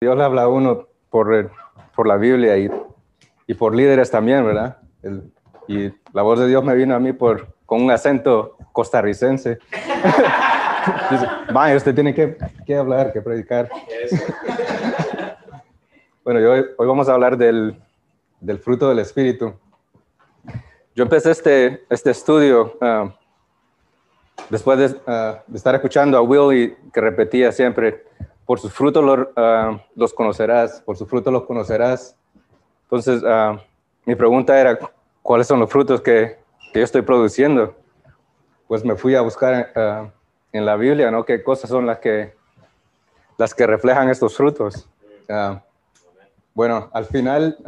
[0.00, 1.50] Dios le habla a uno por,
[1.96, 2.70] por la Biblia y,
[3.48, 4.78] y por líderes también, ¿verdad?
[5.66, 9.58] y la voz de Dios me vino a mí por, con un acento costarricense.
[11.10, 13.68] Dice, vaya, usted tiene que, que, hablar, que predicar.
[16.24, 17.76] bueno, yo, hoy vamos a hablar del,
[18.40, 19.52] del, fruto del Espíritu.
[20.94, 23.10] Yo empecé este, este estudio uh,
[24.48, 28.04] después de, uh, de, estar escuchando a Will que repetía siempre,
[28.48, 32.16] por sus frutos los, uh, los conocerás, por sus frutos los conocerás.
[32.84, 33.22] Entonces,
[34.06, 34.78] mi pregunta era,
[35.20, 36.38] ¿cuáles son los frutos que,
[36.72, 37.76] que, yo estoy produciendo?
[38.66, 40.10] Pues me fui a buscar
[40.50, 41.26] en la Biblia, ¿no?
[41.26, 42.32] ¿Qué cosas son las que,
[43.36, 44.88] las que reflejan estos frutos?
[46.54, 47.58] bueno, al final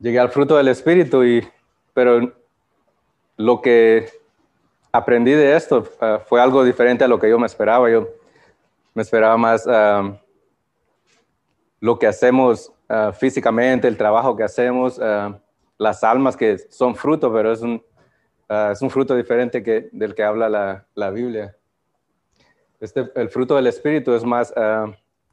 [0.00, 1.48] llegué al fruto del Espíritu, y,
[1.94, 2.32] pero
[3.36, 4.10] lo que
[4.90, 5.84] aprendí de esto
[6.26, 7.88] fue algo diferente a lo que yo me esperaba.
[7.88, 8.08] Yo
[8.94, 9.66] me esperaba más
[11.82, 15.34] lo que hacemos uh, físicamente, el trabajo que hacemos, uh,
[15.78, 17.82] las almas que son fruto, pero es un,
[18.48, 21.56] uh, es un fruto diferente que, del que habla la, la Biblia.
[22.78, 24.54] Este, el fruto del Espíritu es más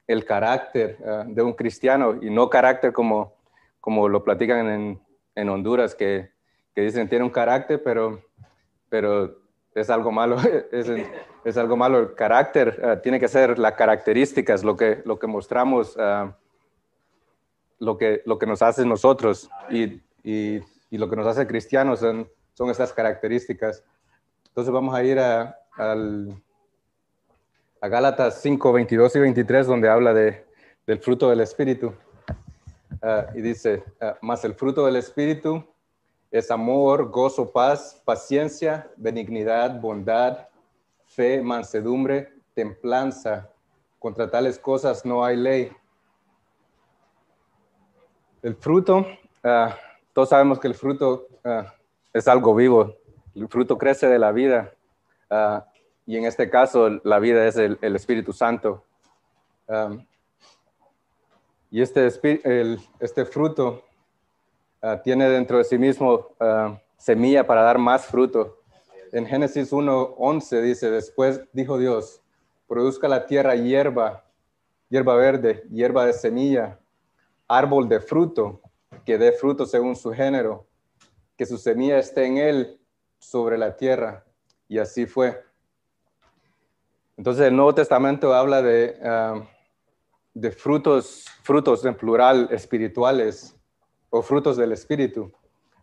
[0.07, 3.35] el carácter de un cristiano y no carácter como,
[3.79, 5.01] como lo platican en,
[5.33, 6.31] en Honduras, que,
[6.75, 8.23] que, dicen tiene un carácter, pero,
[8.87, 9.38] pero
[9.75, 10.37] es algo malo,
[10.71, 11.99] es, algo malo.
[11.99, 16.31] El carácter uh, tiene que ser las características, lo que, lo que mostramos, uh,
[17.79, 20.61] lo, que, lo que nos hace nosotros y, y,
[20.91, 23.83] lo que nos hace cristianos son, son estas características.
[24.47, 26.41] Entonces vamos a ir a, al,
[27.79, 30.45] a Gálatas 5, 22 y 23, donde habla de,
[30.87, 31.93] del fruto del Espíritu.
[33.01, 33.83] Uh, y dice,
[34.21, 35.63] más el fruto del Espíritu
[36.31, 40.47] es amor, gozo, paz, paciencia, benignidad, bondad,
[41.05, 43.49] fe, mansedumbre, templanza.
[43.97, 45.71] Contra tales cosas no hay ley.
[48.41, 48.99] El fruto,
[49.43, 49.69] uh,
[50.13, 51.63] todos sabemos que el fruto uh,
[52.13, 52.95] es algo vivo.
[53.35, 54.73] El fruto crece de la vida.
[55.29, 55.61] Uh,
[56.05, 58.83] y en este caso, la vida es el, Espíritu Santo.
[61.69, 62.07] Y este,
[62.43, 63.83] el, este fruto
[64.81, 68.59] uh, tiene dentro de sí mismo uh, semilla para dar más fruto.
[69.11, 72.21] En Génesis 1.11 dice, después dijo Dios,
[72.67, 74.23] produzca la tierra hierba,
[74.89, 76.79] hierba verde, hierba de semilla,
[77.47, 78.61] árbol de fruto,
[79.05, 80.67] que dé fruto según su género,
[81.35, 82.79] que su semilla esté en él
[83.17, 84.23] sobre la tierra.
[84.67, 85.43] Y así fue.
[87.17, 89.43] Entonces el Nuevo Testamento habla de, uh,
[90.33, 93.58] de frutos, frutos en plural espirituales
[94.09, 95.31] o frutos del Espíritu.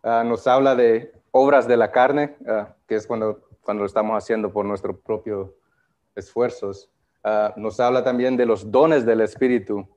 [0.03, 4.17] Uh, nos habla de obras de la carne, uh, que es cuando, cuando lo estamos
[4.17, 5.49] haciendo por nuestros propios
[6.15, 6.89] esfuerzos.
[7.23, 9.87] Uh, nos habla también de los dones del Espíritu,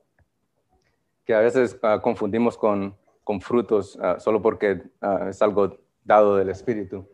[1.25, 4.81] que a veces confundimos con, con frutos solo porque
[5.29, 7.07] es algo dado del Espíritu.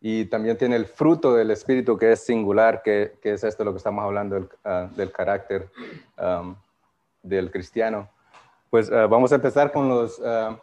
[0.00, 3.70] y también tiene el fruto del Espíritu, que es singular, que, que es esto lo
[3.70, 4.48] que estamos hablando del,
[4.96, 5.70] del carácter
[7.22, 8.10] del cristiano.
[8.70, 10.56] Pues uh, vamos a empezar con los, uh,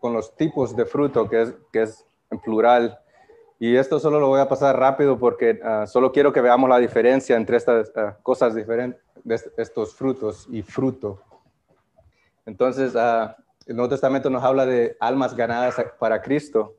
[0.00, 2.98] con los tipos de fruto, que es, que es en plural.
[3.58, 6.78] Y esto solo lo voy a pasar rápido porque uh, solo quiero que veamos la
[6.78, 11.20] diferencia entre estas cosas diferentes, de estos frutos y fruto.
[12.46, 16.76] Entonces, el Nuevo Testamento nos habla de almas ganadas para Cristo.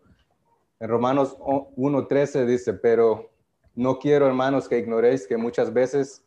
[0.80, 3.32] En Romanos 1.13 dice, pero
[3.74, 6.24] no quiero, hermanos, que ignoréis que muchas veces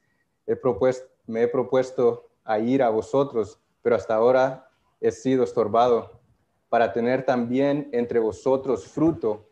[0.46, 4.68] he propuesto, me he propuesto a ir a vosotros pero hasta ahora
[5.00, 6.20] he sido estorbado
[6.68, 9.48] para tener también entre vosotros fruto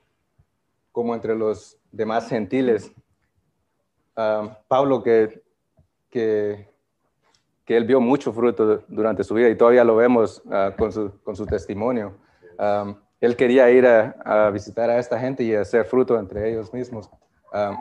[0.93, 2.93] como entre los demás gentiles.
[4.15, 5.43] Ah, Pablo, que,
[6.11, 6.69] que,
[7.65, 11.19] que, él vio mucho fruto durante su vida y todavía lo vemos uh, con, su,
[11.25, 12.19] con, su, testimonio.
[12.59, 17.09] Um, él quería ir a, visitar a esta gente y hacer fruto entre ellos mismos,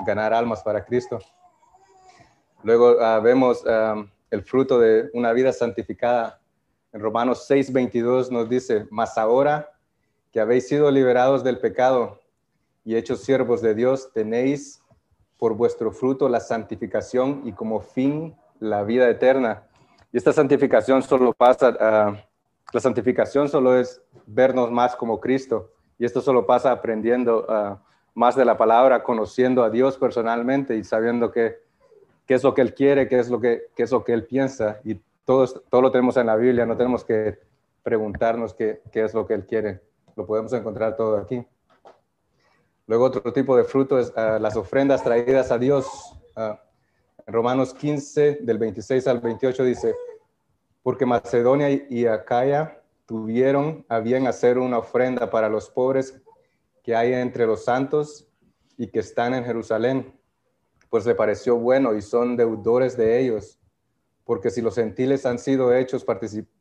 [0.08, 1.20] ganar almas para Cristo.
[2.64, 3.62] Luego vemos
[4.32, 6.40] el fruto de una vida santificada.
[6.96, 9.70] En Romanos 6, 22 nos dice, mas ahora
[10.32, 12.22] que habéis sido liberados del pecado
[12.86, 14.82] y hechos siervos de Dios, tenéis
[15.38, 19.64] por vuestro fruto la santificación y como fin la vida eterna.
[20.14, 22.16] Y esta santificación solo pasa, uh,
[22.72, 25.72] la santificación solo es vernos más como Cristo.
[26.00, 27.78] Y esto solo pasa aprendiendo uh,
[28.14, 31.58] más de la palabra, conociendo a Dios personalmente y sabiendo que
[32.26, 34.80] qué es lo que Él quiere, qué es lo que, es lo que Él piensa.
[34.86, 37.40] Y todo, todo lo tenemos en la Biblia, no tenemos que
[37.84, 39.82] preguntarnos qué, qué es lo que Él quiere.
[40.16, 41.46] Lo podemos encontrar todo aquí.
[42.88, 45.88] Luego otro tipo de fruto es uh, las ofrendas traídas a Dios.
[46.36, 46.56] Uh,
[47.28, 49.96] En Romanos 15, del 26 al 28 dice,
[50.84, 56.22] porque Macedonia y Acaya tuvieron a bien hacer una ofrenda para los pobres
[56.84, 58.28] que hay entre los santos
[58.78, 60.14] y que están en Jerusalén,
[60.90, 63.60] pues le pareció bueno y son deudores de ellos,
[64.26, 66.06] porque si los gentiles han sido hechos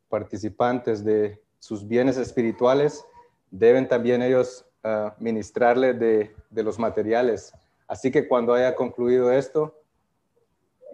[0.09, 3.05] participantes de sus bienes espirituales,
[3.51, 7.53] deben también ellos ah, ministrarle de, de los materiales.
[7.87, 9.75] Así que cuando haya concluido esto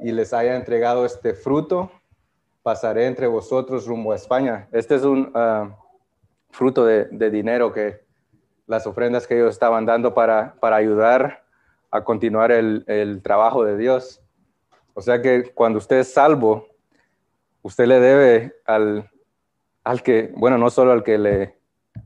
[0.01, 1.91] y les haya entregado este fruto,
[2.63, 4.67] pasaré entre vosotros rumbo a España.
[4.71, 5.77] Este es un ah,
[6.51, 8.01] fruto de, dinero que
[8.67, 11.43] las ofrendas que ellos estaban dando para, para ayudar
[11.89, 14.20] a continuar el, trabajo de Dios.
[14.93, 16.67] O sea que cuando usted es salvo,
[17.61, 19.09] usted le debe al,
[19.83, 21.57] al que, bueno, no solo al que le,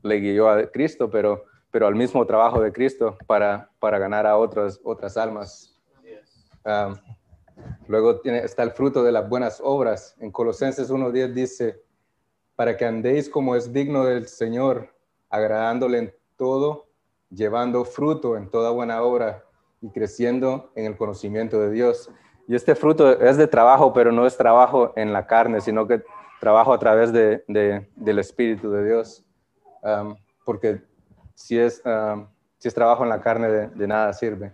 [0.02, 4.36] le guió a Cristo, pero, pero al mismo trabajo de Cristo para, para ganar a
[4.36, 5.72] otras, otras almas.
[6.64, 6.94] Ah,
[7.88, 10.14] Luego tiene, está el fruto de las buenas obras.
[10.18, 11.82] En Colosenses 1.10 dice,
[12.54, 14.94] para que andéis como es digno del Señor,
[15.30, 16.88] agradándole en todo,
[17.30, 19.44] llevando fruto en toda buena obra
[19.80, 22.10] y creciendo en el conocimiento de Dios.
[22.48, 26.02] Y este fruto es de trabajo, pero no es trabajo en la carne, sino que
[26.40, 27.42] trabajo a través de,
[27.96, 29.24] del Espíritu de Dios.
[30.44, 30.82] Porque
[31.34, 31.82] si es,
[32.58, 34.52] si es trabajo en la carne, de, nada sirve.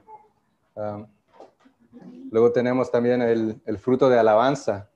[2.30, 4.88] Luego tenemos también el, fruto de alabanza.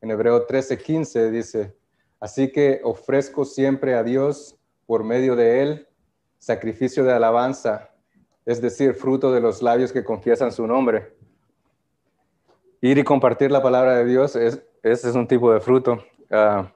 [0.00, 1.74] En Hebreo 13:15 dice,
[2.20, 5.88] así que ofrezco siempre a Dios por medio de él
[6.44, 7.88] sacrificio de alabanza,
[8.44, 11.16] es decir, fruto de los labios que confiesan su nombre.
[12.84, 16.04] Ir y compartir la palabra de Dios, es, ese es un tipo de fruto.
[16.30, 16.70] Ah,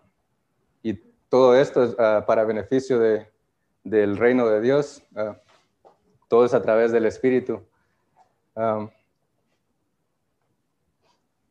[0.83, 0.95] y
[1.29, 2.99] todo esto es ah, para beneficio
[3.85, 5.03] del reino de Dios.
[5.15, 5.37] Ah,
[6.27, 7.61] todo es a través del Espíritu.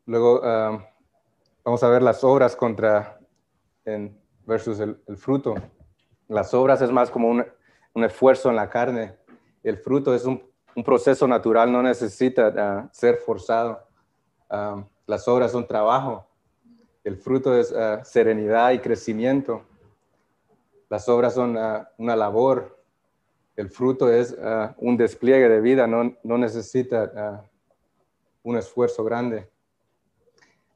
[0.08, 0.42] Luego
[1.64, 3.20] vamos a ver las obras contra
[3.86, 5.54] en, versus el, fruto.
[6.28, 7.46] Las obras es más como un,
[8.04, 9.20] esfuerzo en la carne.
[9.62, 10.42] El fruto es un,
[10.84, 13.87] proceso natural, no necesita ser forzado.
[14.50, 16.26] Ah, las obras son trabajo.
[17.04, 17.74] El fruto es
[18.04, 19.64] serenidad y crecimiento.
[20.90, 21.58] Las obras son
[21.98, 22.78] una labor.
[23.56, 24.36] El fruto es
[24.78, 27.46] un despliegue de vida, no, no necesita
[28.44, 29.50] un esfuerzo grande.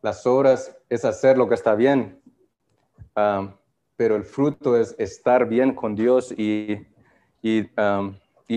[0.01, 2.19] Las obras es hacer lo que está bien,
[3.15, 3.53] um,
[3.95, 6.87] pero el fruto es estar bien con Dios y,
[7.41, 8.15] y, um,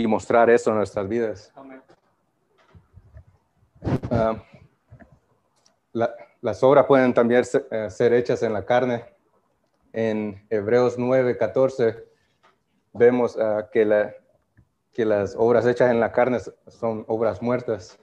[0.09, 1.53] mostrar eso en nuestras vidas.
[5.95, 9.05] Las obras pueden también eh, ser, hechas en la carne.
[9.93, 12.05] En Hebreos 9, 14
[12.93, 14.13] vemos uh, que, la,
[14.93, 17.99] que las obras hechas en la carne son obras muertas.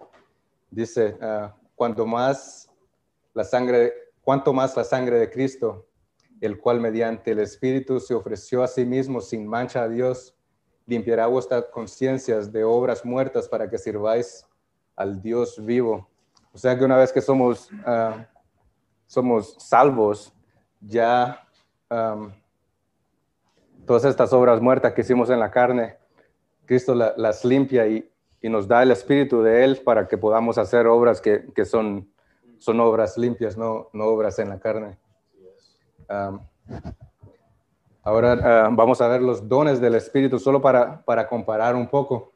[0.70, 2.70] Dice, uh, más
[3.34, 5.88] la sangre, cuanto más la sangre de Cristo,
[6.40, 10.34] el cual mediante el Espíritu se ofreció a sí mismo sin mancha a Dios,
[10.86, 14.46] limpiará vuestras conciencias de obras muertas para que sirváis
[14.96, 16.11] al Dios vivo.
[16.54, 18.26] O sea que una vez que somos, ah,
[19.08, 20.34] somos salvos,
[20.80, 21.46] ya
[23.86, 25.98] todas estas obras muertas que hicimos en la carne,
[26.66, 28.08] Cristo las limpia y,
[28.44, 32.12] nos da el Espíritu de Él para que podamos hacer obras que, que son
[32.62, 34.96] son obras limpias, no, no obras en la carne.
[38.04, 42.32] ahora ah, vamos a ver los dones del Espíritu, solo para, para comparar un poco.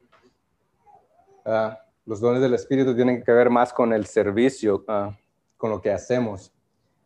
[1.46, 5.18] Ah, los dones del Espíritu tienen que ver más con el servicio, ah,
[5.58, 6.52] con lo que hacemos.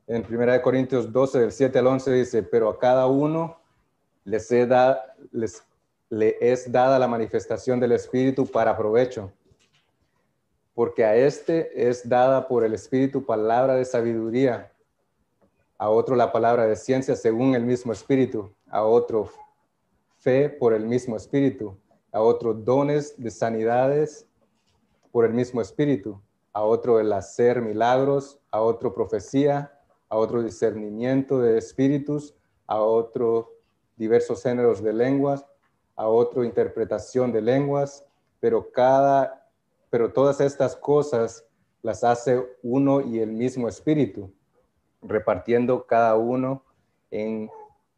[0.08, 3.60] En 1 Corintios 12, del 7 al 11 dice, pero a cada uno
[4.26, 4.50] les,
[5.32, 5.64] les
[6.10, 9.32] le es dada la manifestación del Espíritu para provecho
[10.80, 14.72] porque a este es dada por el Espíritu palabra de sabiduría,
[15.78, 19.30] a otro la palabra de ciencia según el mismo Espíritu, a otro
[20.20, 21.78] fe por el mismo Espíritu,
[22.14, 24.26] a otro dones de sanidades
[25.20, 26.22] por el mismo Espíritu,
[26.54, 32.34] a otro el hacer milagros, a otro profecía, a otro discernimiento de espíritus,
[32.68, 33.52] a otro
[33.98, 35.46] diversos géneros de lenguas,
[35.98, 38.06] a otro interpretación de lenguas,
[38.40, 39.46] pero cada
[39.90, 41.46] pero todas estas cosas
[41.82, 44.32] las hace uno y el mismo espíritu,
[45.02, 46.64] repartiendo cada uno
[47.12, 47.52] en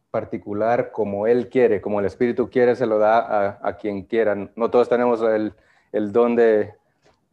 [0.10, 4.50] particular como él quiere, como el espíritu quiere, se lo da a, quien quiera.
[4.56, 5.54] No todos tenemos el,
[6.12, 6.81] don de,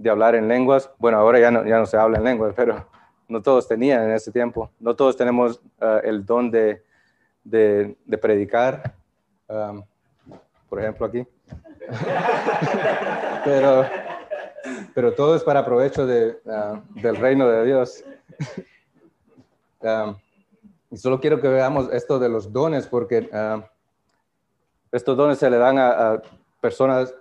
[0.07, 0.91] hablar en lenguas.
[0.99, 2.87] Bueno, ahora ya no, ya no se habla en lenguas, pero
[3.29, 4.71] no todos tenían en ese tiempo.
[4.79, 6.83] No todos tenemos uh, el don de,
[8.21, 8.95] predicar,
[9.49, 9.83] um,
[10.69, 11.27] por ejemplo aquí.
[13.45, 13.85] pero
[14.95, 18.05] pero todo es para provecho de, ah, del reino de Dios.
[19.81, 20.17] Ah,
[20.91, 23.65] y solo quiero que veamos esto de los dones, porque ah,
[24.91, 26.21] estos dones se le dan a,
[26.61, 27.15] personas,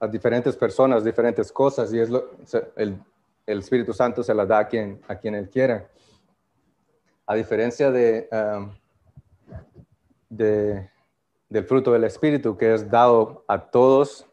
[0.00, 2.30] a diferentes personas, diferentes cosas, y es lo,
[2.76, 2.98] el,
[3.46, 5.88] el, Espíritu Santo se las da a quien, a quien Él quiera.
[7.26, 8.28] A diferencia de,
[10.30, 10.90] de,
[11.50, 14.26] del fruto del Espíritu, que es dado a todos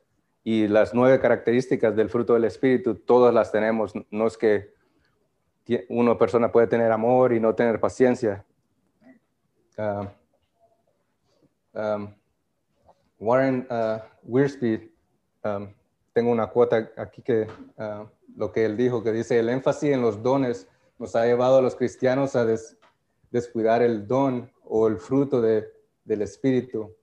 [0.43, 3.91] y las nueve características del fruto del Espíritu, todas las tenemos.
[4.09, 4.73] No es que
[5.89, 8.45] una persona puede tener amor y no tener paciencia.
[9.77, 10.09] Ah,
[11.73, 12.13] um,
[13.19, 13.99] Warren uh,
[16.13, 20.01] tengo una cuota aquí que uh, lo que él dijo, que dice, el énfasis en
[20.01, 22.45] los dones nos ha llevado a los cristianos a
[23.29, 25.71] descuidar el don o el fruto de,
[26.05, 26.95] del Espíritu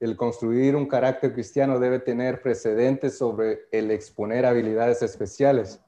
[0.00, 5.80] el construir un carácter cristiano debe tener precedentes sobre el exponer habilidades especiales.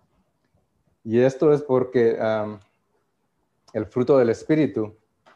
[1.04, 2.18] Y esto es porque
[3.73, 4.94] el fruto del Espíritu,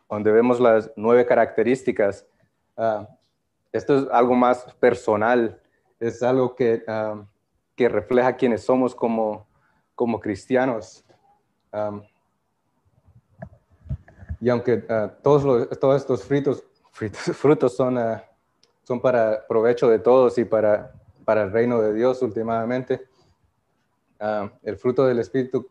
[0.09, 2.27] donde vemos las nueve características,
[2.77, 3.09] ah,
[3.73, 5.61] esto es algo más personal,
[6.03, 6.85] es algo que,
[7.77, 9.47] que refleja quiénes somos como,
[9.95, 11.05] como cristianos.
[14.41, 18.25] y aunque ah, todos, todos estos fritos, frutos son ah,
[18.83, 20.93] son para provecho de todos y para,
[21.25, 23.07] para el reino de Dios últimamente.
[24.63, 25.69] El fruto del Espíritu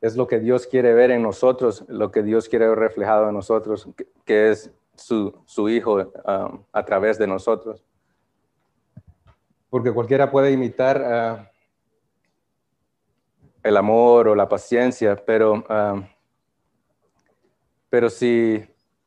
[0.00, 3.34] es lo que Dios quiere ver en nosotros, lo que Dios quiere ver reflejado en
[3.34, 3.88] nosotros,
[4.24, 7.82] que, es su, su Hijo a través de nosotros.
[9.74, 11.50] Porque cualquiera puede imitar ah,
[13.60, 15.64] el amor o la paciencia, pero,
[17.90, 18.64] pero si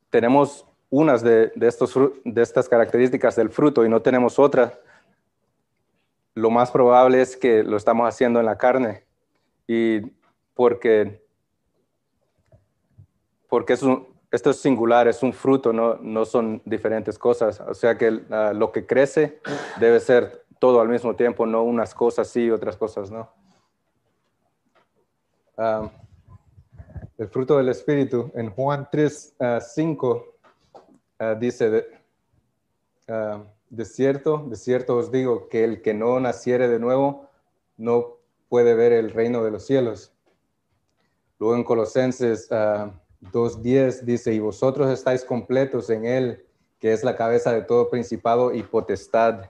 [0.09, 4.77] tenemos unas de, estos, de estas características del fruto y no tenemos otras,
[6.35, 9.05] lo más probable es que lo estamos haciendo en la carne.
[9.67, 10.01] Y
[10.53, 11.23] porque,
[13.47, 13.83] porque es
[14.31, 17.61] esto es singular, es un fruto, no, no son diferentes cosas.
[17.61, 19.39] O sea que ah, lo que crece
[19.79, 23.29] debe ser todo al mismo tiempo, no unas cosas sí, otras cosas no.
[25.57, 25.89] Ah,
[27.17, 29.35] el fruto del Espíritu, en Juan 3,
[29.73, 30.37] 5,
[31.19, 31.87] Ah, dice,
[33.07, 37.27] ah, de, cierto, de cierto os digo que el que no naciere de nuevo
[37.75, 38.17] no
[38.49, 40.13] puede ver el reino de los cielos.
[41.39, 46.45] Luego en Colosenses 2.10 ah, dice, y vosotros estáis completos en él,
[46.79, 49.49] que es la cabeza de todo principado y potestad.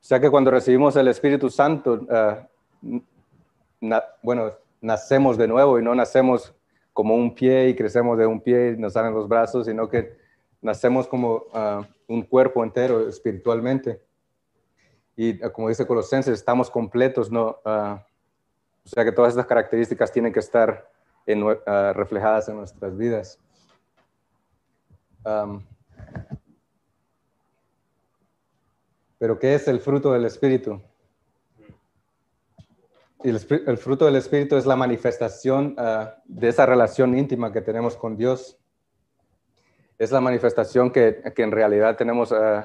[0.00, 2.06] O sea que cuando recibimos el Espíritu Santo,
[4.22, 6.54] bueno, nacemos de nuevo y no nacemos
[6.92, 10.16] como un pie y crecemos de un pie y nos salen los brazos, sino que
[10.62, 14.00] nacemos como ah, un cuerpo entero espiritualmente.
[15.16, 17.58] Y ah, como dice Colosenses, estamos completos, ¿no?
[17.64, 20.90] O sea que todas estas características tienen que estar
[21.94, 23.38] reflejadas en nuestras vidas.
[29.20, 30.82] Pero ¿qué es el fruto del Espíritu?
[33.22, 33.38] el,
[33.78, 35.76] fruto del Espíritu es la manifestación
[36.24, 38.60] de esa relación íntima que tenemos con Dios
[40.00, 42.62] es la manifestación que, que en realidad tenemos uh,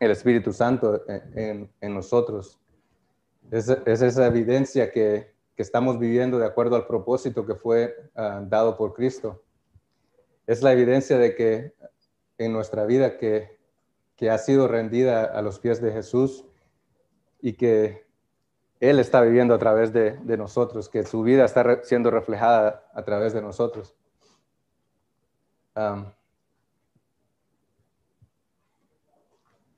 [0.00, 2.58] el Espíritu Santo en, en nosotros.
[3.50, 8.46] Es, es, esa evidencia que, que, estamos viviendo de acuerdo al propósito que fue uh,
[8.48, 9.44] dado por Cristo.
[10.46, 11.74] Es la evidencia de que
[12.38, 13.55] en nuestra vida que,
[14.16, 16.44] que ha sido rendida a los pies de Jesús
[17.40, 18.06] y que
[18.80, 23.34] Él está viviendo a través de, nosotros, que su vida está siendo reflejada a través
[23.34, 23.94] de nosotros.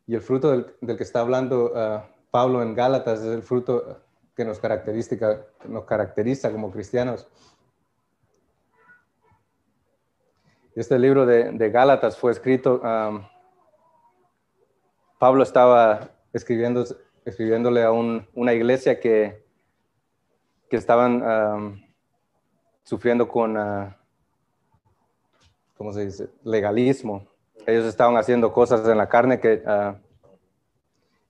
[0.06, 4.02] Y el fruto del, que está hablando ah, Pablo en Gálatas es el fruto
[4.36, 7.28] que nos caracteriza, nos caracteriza como cristianos.
[10.74, 12.80] Este libro de, Gálatas fue escrito,
[15.18, 16.84] Pablo estaba escribiendo,
[17.24, 19.44] escribiéndole a una iglesia que,
[20.68, 21.82] que estaban
[22.82, 23.92] sufriendo con, uh,
[25.76, 27.26] ¿cómo se dice?, legalismo
[27.68, 29.98] ellos estaban haciendo cosas en la carne que, ah,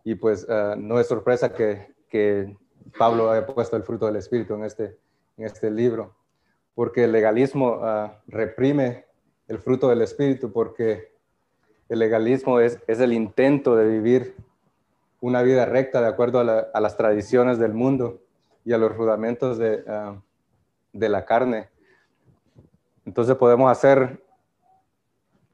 [0.05, 2.57] y pues ah, no es sorpresa que, que,
[2.97, 4.97] Pablo haya puesto el fruto del Espíritu en este,
[5.37, 6.15] en este libro,
[6.75, 9.05] porque el legalismo ah, reprime
[9.47, 11.13] el fruto del Espíritu, porque
[11.89, 14.37] el legalismo es, es, el intento de vivir
[15.21, 18.21] una vida recta de acuerdo a, las tradiciones del mundo
[18.65, 19.83] y a los rudamentos de,
[20.93, 21.69] de la carne.
[23.05, 24.23] Entonces podemos hacer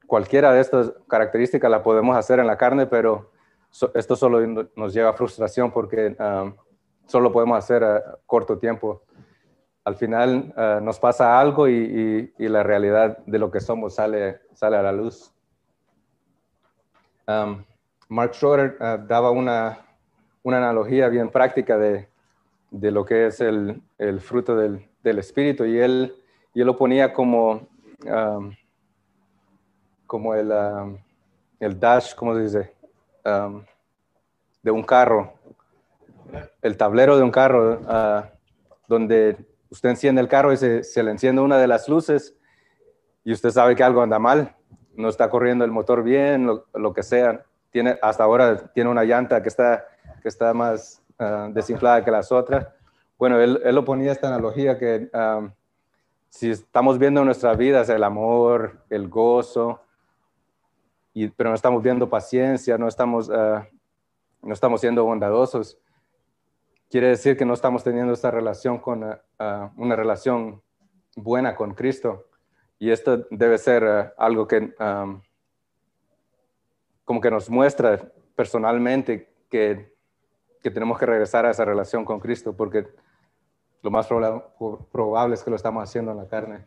[0.05, 3.31] cualquiera de estas características la podemos hacer en la carne, pero
[3.93, 6.15] esto solo nos lleva a frustración porque
[7.05, 9.03] solo podemos hacer a corto tiempo.
[9.83, 13.93] Al final uh, nos pasa algo y, y, y, la realidad de lo que somos
[13.93, 15.34] sale, sale a la luz.
[17.27, 17.63] Um,
[18.07, 19.79] Mark Schroeder uh, daba una,
[20.43, 22.07] una, analogía bien práctica de,
[22.69, 26.15] de lo que es el, el fruto del, del, Espíritu y él,
[26.53, 27.67] y él lo ponía como,
[28.05, 28.55] um,
[30.05, 30.97] como el, um,
[31.59, 32.75] el dash, ¿cómo se dice?
[34.61, 35.33] de un carro,
[36.61, 38.23] el tablero de un carro, uh,
[38.87, 39.35] donde
[39.69, 42.35] usted enciende el carro y se, se, le enciende una de las luces
[43.23, 44.55] y usted sabe que algo anda mal,
[44.97, 47.43] no está corriendo el motor bien, lo, lo que sea.
[47.71, 49.85] Tiene, hasta ahora tiene una llanta que está,
[50.21, 52.67] que está más uh, desinflada que las otras.
[53.17, 55.51] Bueno, él, él, lo ponía esta analogía que um,
[56.29, 59.81] si estamos viendo en nuestras vidas el amor, el gozo,
[61.13, 63.63] y, pero no estamos viendo paciencia, no estamos, uh,
[64.41, 65.77] no estamos siendo bondadosos,
[66.89, 69.03] quiere decir que no estamos teniendo esta relación con
[69.75, 70.61] una relación
[71.15, 72.25] buena con Cristo.
[72.77, 74.73] Y esto debe ser uh, algo que
[77.05, 79.95] como que nos muestra personalmente que,
[80.61, 82.87] que, tenemos que regresar a esa relación con Cristo, porque
[83.83, 84.53] lo más proba
[84.91, 86.65] probable es que lo estamos haciendo en la carne,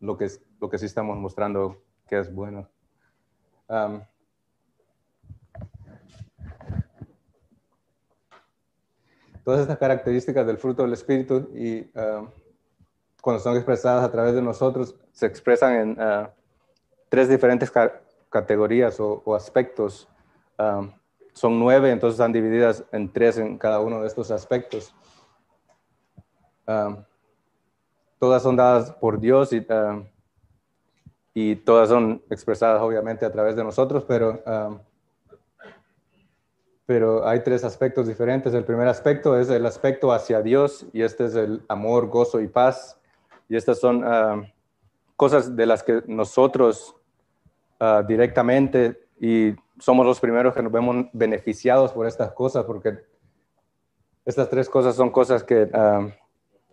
[0.00, 0.28] lo, que,
[0.58, 2.66] lo que sí estamos mostrando que es bueno.
[9.44, 11.90] Todas estas características del fruto del Espíritu y
[13.20, 16.28] cuando son expresadas a través de nosotros, se expresan en uh,
[17.08, 20.06] tres diferentes ca categorías o, o aspectos.
[20.58, 20.92] Um,
[21.32, 24.94] son nueve, entonces están divididas en tres en cada uno de estos aspectos.
[26.66, 27.04] Um,
[28.18, 30.04] todas son dadas por Dios y, uh,
[31.32, 34.78] y, todas son expresadas obviamente a través de nosotros, pero um,
[36.88, 38.54] pero hay tres aspectos diferentes.
[38.54, 42.48] El primer aspecto es el aspecto hacia Dios y este es el amor, gozo y
[42.48, 42.98] paz.
[43.48, 44.46] Y estas son uh,
[45.16, 46.94] cosas de las que nosotros
[47.80, 52.98] uh, directamente y somos los primeros que nos vemos beneficiados por estas cosas porque
[54.24, 56.10] estas tres cosas son cosas que, uh,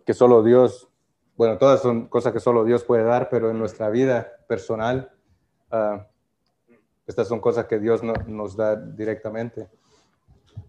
[0.04, 0.88] que solo Dios,
[1.36, 5.12] bueno, todas son cosas que solo Dios puede dar, pero en nuestra vida personal,
[7.06, 9.68] estas son cosas que Dios no, nos da directamente.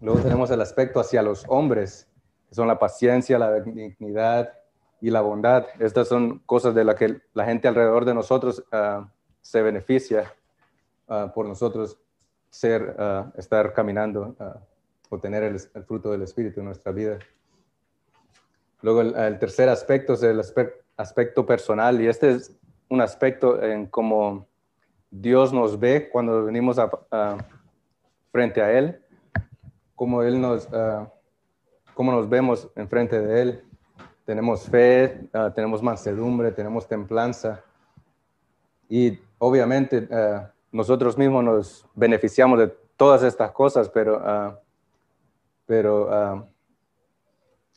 [0.02, 2.10] Luego tenemos el aspecto hacia los hombres,
[2.50, 4.57] que son la paciencia, la dignidad
[5.02, 5.66] y la bondad.
[5.80, 9.06] Estas son cosas de las que la gente alrededor de nosotros uh,
[9.42, 10.34] se beneficia
[11.08, 12.00] uh, por nosotros
[12.50, 14.36] ser, uh, estar caminando
[15.10, 17.20] o tener el, fruto del Espíritu en nuestra vida.
[18.82, 20.40] Luego el, tercer aspecto es el
[20.98, 22.56] aspecto, personal y este es
[22.90, 24.48] un aspecto en cómo
[25.10, 26.78] Dios nos ve cuando venimos
[28.32, 29.02] frente a Él
[29.98, 30.70] cómo Él nos,
[31.96, 33.64] cómo nos vemos enfrente de Él.
[34.28, 37.64] Tenemos fe, uh, tenemos mansedumbre, tenemos templanza.
[38.90, 44.22] Y obviamente uh, nosotros mismos nos beneficiamos de todas estas cosas, pero,
[45.66, 46.10] pero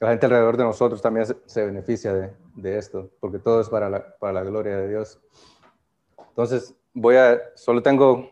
[0.00, 3.90] la gente alrededor de nosotros también se, beneficia de, de, esto, porque todo es para
[3.90, 5.20] la, para la gloria de Dios.
[6.30, 8.30] Entonces, voy a, solo tengo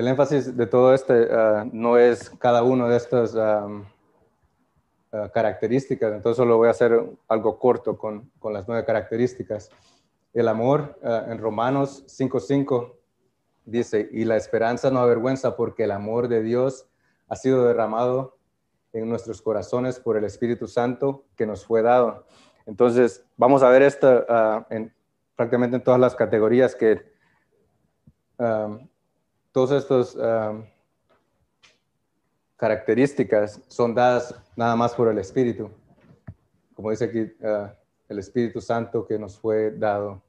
[0.00, 3.84] el énfasis de todo este uh, no es cada uno de estas um,
[5.12, 9.70] uh, características, entonces solo voy a hacer algo corto con, con las nueve características.
[10.32, 12.94] El amor uh, en Romanos 5.5
[13.64, 16.86] dice, y la esperanza no avergüenza porque el amor de Dios
[17.28, 18.36] ha sido derramado
[18.92, 22.26] en nuestros corazones por el Espíritu Santo que nos fue dado.
[22.66, 24.26] Entonces, vamos a ver esto
[24.70, 24.92] en,
[25.36, 27.00] prácticamente en todas las categorías que
[28.38, 28.88] um,
[29.52, 30.64] todas estas um,
[32.60, 35.70] características son dadas nada más por el Espíritu.
[36.74, 37.70] Como dice aquí, uh,
[38.06, 40.22] el Espíritu Santo que nos fue dado.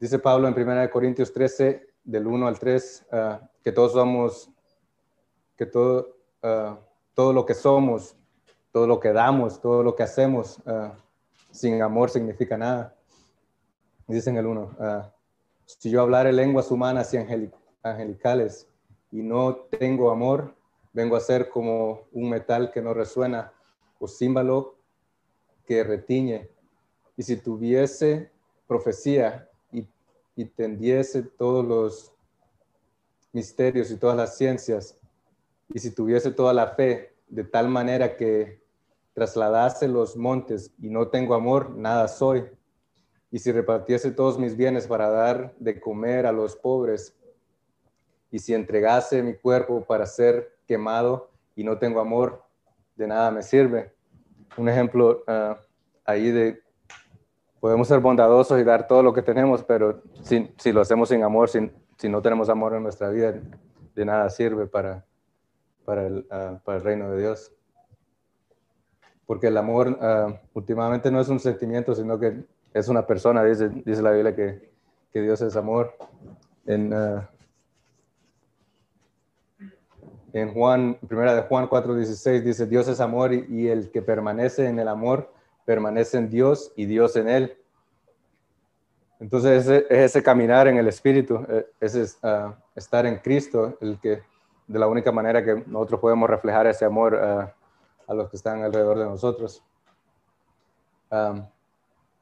[0.00, 4.50] Dice Pablo en 1 Corintios 13, del 1 al 3, uh, que todos somos,
[5.56, 6.76] que todo, uh,
[7.14, 8.16] todo lo que somos,
[8.72, 10.60] todo lo que damos, todo lo que hacemos,
[11.50, 12.96] sin amor significa nada.
[14.08, 15.12] Dice en el 1,
[15.66, 17.18] si yo hablara lenguas humanas y
[17.82, 18.66] angelicales
[19.10, 20.54] y no tengo amor,
[20.92, 23.52] vengo a ser como un metal que no resuena
[23.98, 24.76] o símbolo
[25.64, 26.48] que retiñe.
[27.16, 28.30] Y si tuviese
[28.66, 29.86] profecía y,
[30.36, 32.12] y tendiese todos los
[33.32, 34.98] misterios y todas las ciencias,
[35.68, 38.60] y si tuviese toda la fe de tal manera que
[39.14, 42.44] trasladase los montes y no tengo amor, nada soy.
[43.30, 47.16] Y si repartiese todos mis bienes para dar de comer a los pobres,
[48.30, 52.42] y si entregase mi cuerpo para ser quemado y no tengo amor,
[52.96, 53.92] de nada me sirve.
[54.56, 55.58] Un ejemplo ah,
[56.06, 56.62] ahí de,
[57.60, 61.22] podemos ser bondadosos y dar todo lo que tenemos, pero si, si lo hacemos sin
[61.22, 63.34] amor, si, si, no tenemos amor en nuestra vida,
[63.94, 65.04] de nada sirve para,
[65.84, 67.52] para, el, ah, para el reino de Dios.
[69.26, 73.68] Porque el amor uh, últimamente no es un sentimiento, sino que es una persona, dice,
[73.68, 74.72] dice la Biblia que,
[75.12, 75.94] que Dios es amor.
[76.64, 76.92] En,
[80.32, 84.78] en Juan, primera de Juan 4:16 dice, Dios es amor y, el que permanece en
[84.78, 85.32] el amor
[85.64, 87.56] permanece en Dios y Dios en él.
[89.20, 94.22] Entonces es, ese caminar en el Espíritu, e, es uh, estar en Cristo, el que
[94.66, 98.62] de la única manera que nosotros podemos reflejar ese amor uh, a los que están
[98.62, 99.62] alrededor de nosotros.
[101.10, 101.44] Um,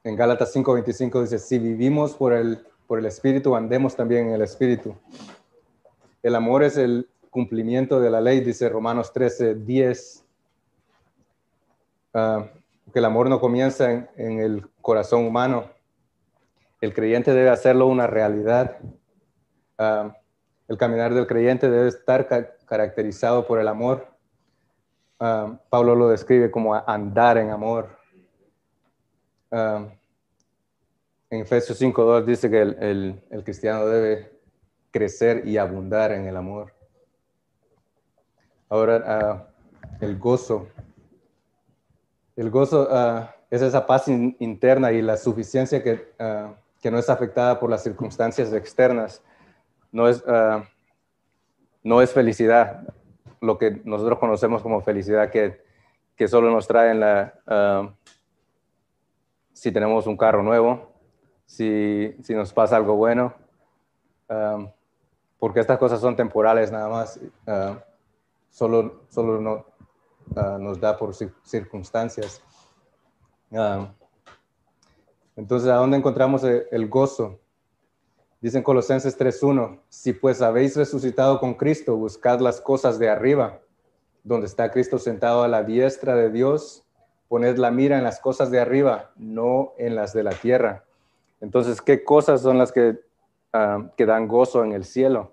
[0.03, 4.41] en Gálatas 5:25 dice, si vivimos por el, por el Espíritu, andemos también en el
[4.41, 4.95] Espíritu.
[6.21, 10.25] El amor es el, cumplimiento de la ley, dice Romanos 13, 10,
[12.13, 12.45] ah,
[12.93, 15.71] que el amor no comienza en, el corazón humano.
[16.81, 18.77] El creyente debe hacerlo una realidad.
[19.77, 20.15] Ah,
[20.67, 22.27] el caminar del creyente debe estar
[22.65, 24.07] caracterizado por el amor.
[25.19, 27.97] Ah, Pablo lo describe como andar en amor.
[29.51, 29.99] en
[31.29, 34.31] Efesios 5.2 dice que el cristiano debe
[34.91, 36.80] crecer y abundar en el amor.
[38.71, 39.47] Ahora, ah,
[39.99, 40.69] el gozo.
[42.37, 47.09] El gozo ah, es esa paz interna y la suficiencia que, ah, que, no es
[47.09, 49.21] afectada por las circunstancias externas.
[49.91, 50.23] No es,
[51.83, 52.87] no es felicidad,
[53.41, 55.61] lo que nosotros conocemos como felicidad, que,
[56.15, 57.93] que solo nos trae en la,
[59.51, 60.93] si tenemos un carro nuevo,
[61.45, 63.33] si, si nos pasa algo bueno,
[65.39, 67.19] porque estas cosas son temporales nada más
[68.51, 69.65] solo, solo no,
[70.35, 72.43] ah, nos da por circunstancias.
[73.51, 73.91] Ah,
[75.35, 77.39] entonces, ¿a dónde encontramos el, gozo?
[78.41, 83.59] Dicen Colosenses 3.1, si pues habéis resucitado con Cristo, buscad las cosas de arriba,
[84.23, 86.83] donde está Cristo sentado a la diestra de Dios,
[87.27, 90.83] poned la mira en las cosas de arriba, no en las de la tierra.
[91.39, 92.99] Entonces, ¿qué cosas son las que,
[93.53, 95.31] ah, que dan gozo en el cielo?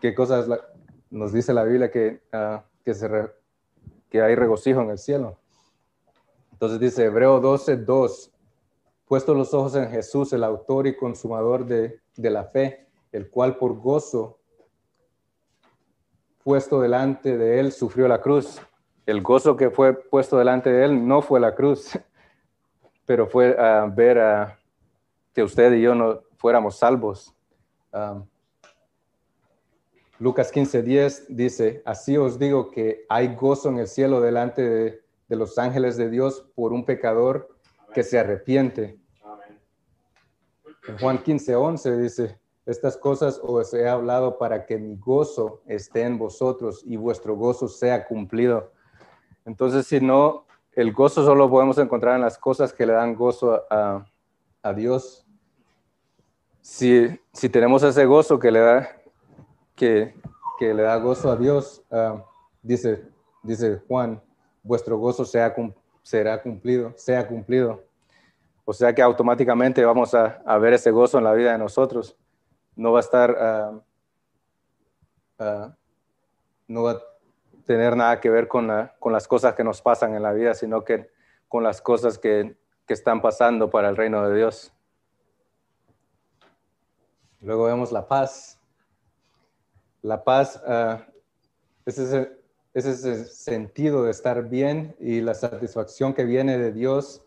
[0.00, 0.48] ¿Qué cosas
[1.16, 5.38] nos dice la Biblia que, ah, que, hay regocijo en el cielo.
[6.52, 8.32] Entonces dice Hebreo 12, 2,
[9.06, 13.56] puesto los ojos en Jesús, el autor y consumador de, de la fe, el cual
[13.56, 14.38] por gozo
[16.42, 18.60] puesto delante de él sufrió la cruz.
[19.04, 21.98] El gozo que fue puesto delante de él no fue la cruz,
[23.06, 24.58] pero fue a ver a,
[25.34, 27.34] que usted y yo no fuéramos salvos.
[27.92, 28.22] Ah,
[30.18, 35.58] Lucas 15:10 dice, así os digo que hay gozo en el cielo delante de, los
[35.58, 37.48] ángeles de Dios por un pecador
[37.92, 38.98] que se arrepiente.
[40.88, 46.16] En Juan 15:11 dice, estas cosas os he hablado para que mi gozo esté en
[46.16, 48.72] vosotros y vuestro gozo sea cumplido.
[49.44, 53.64] Entonces, si no, el gozo solo podemos encontrar en las cosas que le dan gozo
[53.70, 54.06] a,
[54.62, 55.26] a Dios.
[56.62, 58.96] Si, si tenemos ese gozo que le da
[59.76, 60.14] que,
[60.60, 62.24] le da gozo a Dios, ah,
[62.62, 63.04] dice,
[63.42, 64.20] dice Juan,
[64.62, 67.84] vuestro gozo será cumplido, sea cumplido.
[68.64, 72.16] O sea que automáticamente vamos a, ver ese gozo en la vida de nosotros.
[72.74, 73.80] No va a estar, ah,
[75.38, 75.76] ah,
[76.66, 77.02] no va a
[77.64, 81.10] tener nada que ver con, las cosas que nos pasan en la vida, sino que
[81.48, 82.56] con las cosas que
[82.88, 84.72] están pasando para el reino de Dios.
[87.40, 88.55] Luego vemos la paz.
[90.06, 91.00] La paz uh,
[91.84, 97.24] es, ese, sentido de estar bien y la satisfacción que viene de Dios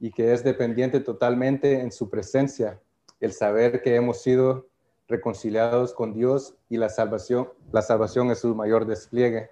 [0.00, 2.80] y que es dependiente totalmente en su presencia.
[3.20, 4.66] El saber que hemos sido
[5.06, 9.48] reconciliados con Dios y la salvación, la salvación es su mayor despliegue.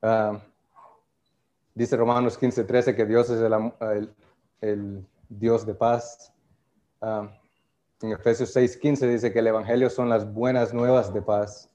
[0.00, 0.38] Uh,
[1.74, 3.42] dice Romanos 15, 13 que Dios es
[4.62, 6.32] el, Dios de paz.
[7.02, 7.26] Uh,
[8.02, 11.70] en Efesios 6:15 dice que el Evangelio son las buenas nuevas de paz.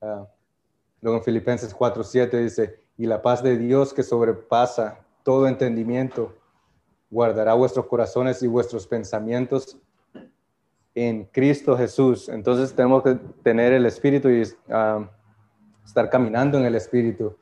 [0.00, 0.26] Uh,
[1.00, 6.34] luego en Filipenses 4:7 dice, y la paz de Dios que sobrepasa todo entendimiento,
[7.10, 9.78] guardará vuestros corazones y vuestros pensamientos
[10.94, 12.28] en Cristo Jesús.
[12.28, 15.06] Entonces tenemos que tener el Espíritu y uh,
[15.84, 17.36] estar caminando en el Espíritu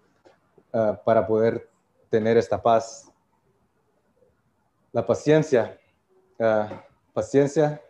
[0.73, 1.69] uh, para poder
[2.09, 3.11] tener esta paz.
[4.93, 5.79] La paciencia.
[7.15, 7.81] paciencia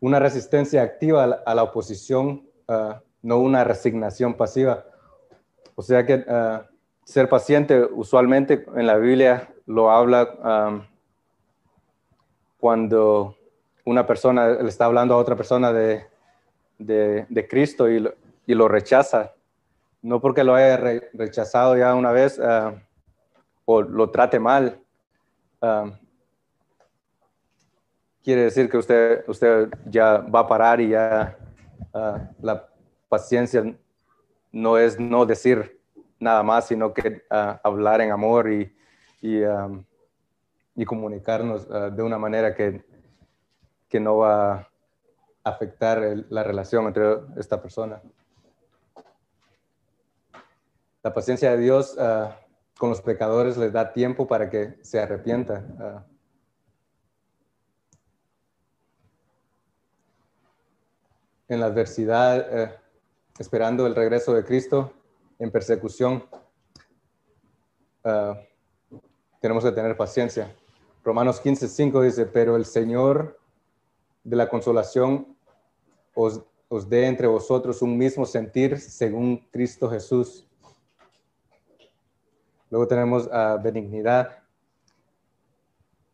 [0.00, 4.84] una resistencia activa a la, oposición, ah, no una resignación pasiva.
[5.74, 6.66] O sea que ah,
[7.04, 10.86] ser paciente usualmente en la Biblia lo habla
[12.58, 13.36] cuando
[13.84, 16.06] una persona le está hablando a otra persona de,
[16.78, 18.14] de, Cristo y lo,
[18.46, 19.34] y lo, rechaza.
[20.02, 20.76] No porque lo haya
[21.12, 22.74] rechazado ya una vez ah,
[23.64, 24.80] o lo trate mal.
[28.22, 31.36] Quiere decir que usted, usted ya va a parar y ya
[31.94, 32.68] ah, la
[33.08, 33.64] paciencia
[34.52, 35.80] no es no decir
[36.18, 38.72] nada más, sino que ah, hablar en amor y,
[39.22, 39.44] y,
[40.86, 42.82] comunicarnos de una manera que
[43.90, 44.68] que no va a
[45.42, 48.00] afectar la relación entre esta persona.
[51.02, 52.38] La paciencia de Dios ah,
[52.78, 55.66] con los pecadores les da tiempo para que se arrepienta.
[55.80, 56.04] Ah.
[61.50, 62.74] En la adversidad, eh,
[63.38, 64.92] esperando el regreso de Cristo,
[65.38, 66.24] en persecución,
[68.04, 68.40] ah,
[69.40, 70.54] tenemos que tener paciencia.
[71.02, 73.38] Romanos 15, 5 dice, pero el Señor
[74.22, 75.36] de la consolación
[76.14, 76.44] os,
[76.88, 80.46] dé entre vosotros un mismo sentir según Cristo Jesús.
[82.70, 84.38] Luego tenemos a benignidad,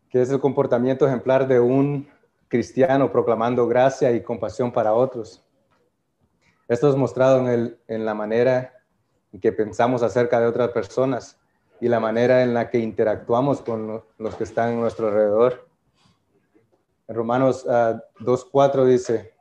[0.09, 2.09] que es el comportamiento ejemplar de un
[2.49, 5.45] cristiano proclamando gracia y compasión para otros.
[6.69, 8.75] Esto es mostrado en, el, en la manera
[9.33, 11.39] en que pensamos acerca de otras personas
[11.81, 15.69] y la manera en la que interactuamos con los que están en nuestro alrededor.
[17.09, 19.35] En Romanos 2.4 ah, dice,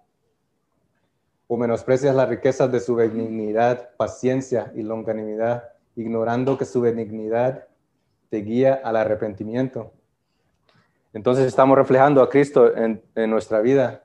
[1.47, 7.67] o menosprecias las riquezas de su benignidad, paciencia y longanimidad, ignorando que su benignidad
[8.29, 9.93] te guía al arrepentimiento.
[11.15, 14.03] Entonces estamos reflejando a Cristo en, nuestra vida.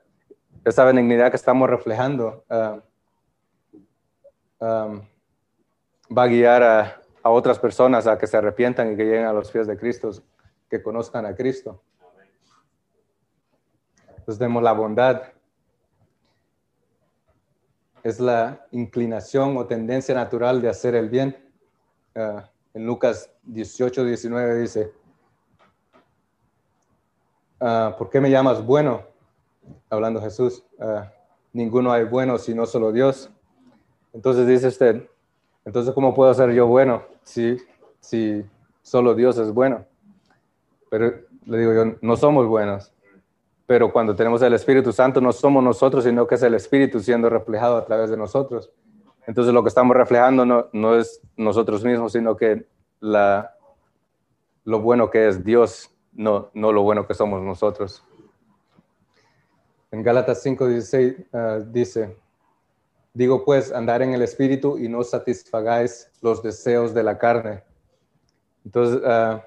[0.63, 2.79] Esa benignidad que estamos reflejando ah,
[4.61, 5.01] ah,
[6.17, 9.51] va a guiar a, otras personas a que se arrepientan y que lleguen a los
[9.51, 10.09] pies de Cristo,
[10.69, 11.83] que conozcan a Cristo.
[14.07, 15.33] Entonces tenemos la bondad.
[18.03, 21.35] Es la inclinación o tendencia natural de hacer el bien.
[22.15, 24.93] Ah, en Lucas 18, 19 dice,
[27.61, 29.03] ah, ¿por qué me llamas bueno?
[29.89, 31.11] Hablando Jesús, ah,
[31.53, 33.29] ninguno hay bueno sino solo Dios.
[34.13, 35.07] Entonces dice usted,
[35.63, 37.57] entonces ¿cómo puedo ser yo bueno si,
[38.01, 38.43] si
[38.81, 39.85] solo Dios es bueno?
[40.89, 41.13] Pero
[41.45, 42.91] le digo yo, no somos buenos
[43.71, 47.29] pero cuando tenemos el Espíritu Santo no somos nosotros, sino que es el Espíritu siendo
[47.29, 48.69] reflejado a través de nosotros.
[49.25, 52.67] Entonces lo que estamos reflejando no, no es nosotros mismos, sino que
[52.99, 53.55] la,
[54.65, 58.03] lo bueno que es Dios, no, no lo bueno que somos nosotros.
[59.91, 62.17] En Gálatas 5:16 uh, dice,
[63.13, 67.63] digo pues, andar en el Espíritu y no satisfagáis los deseos de la carne.
[68.63, 69.41] Entonces, uh,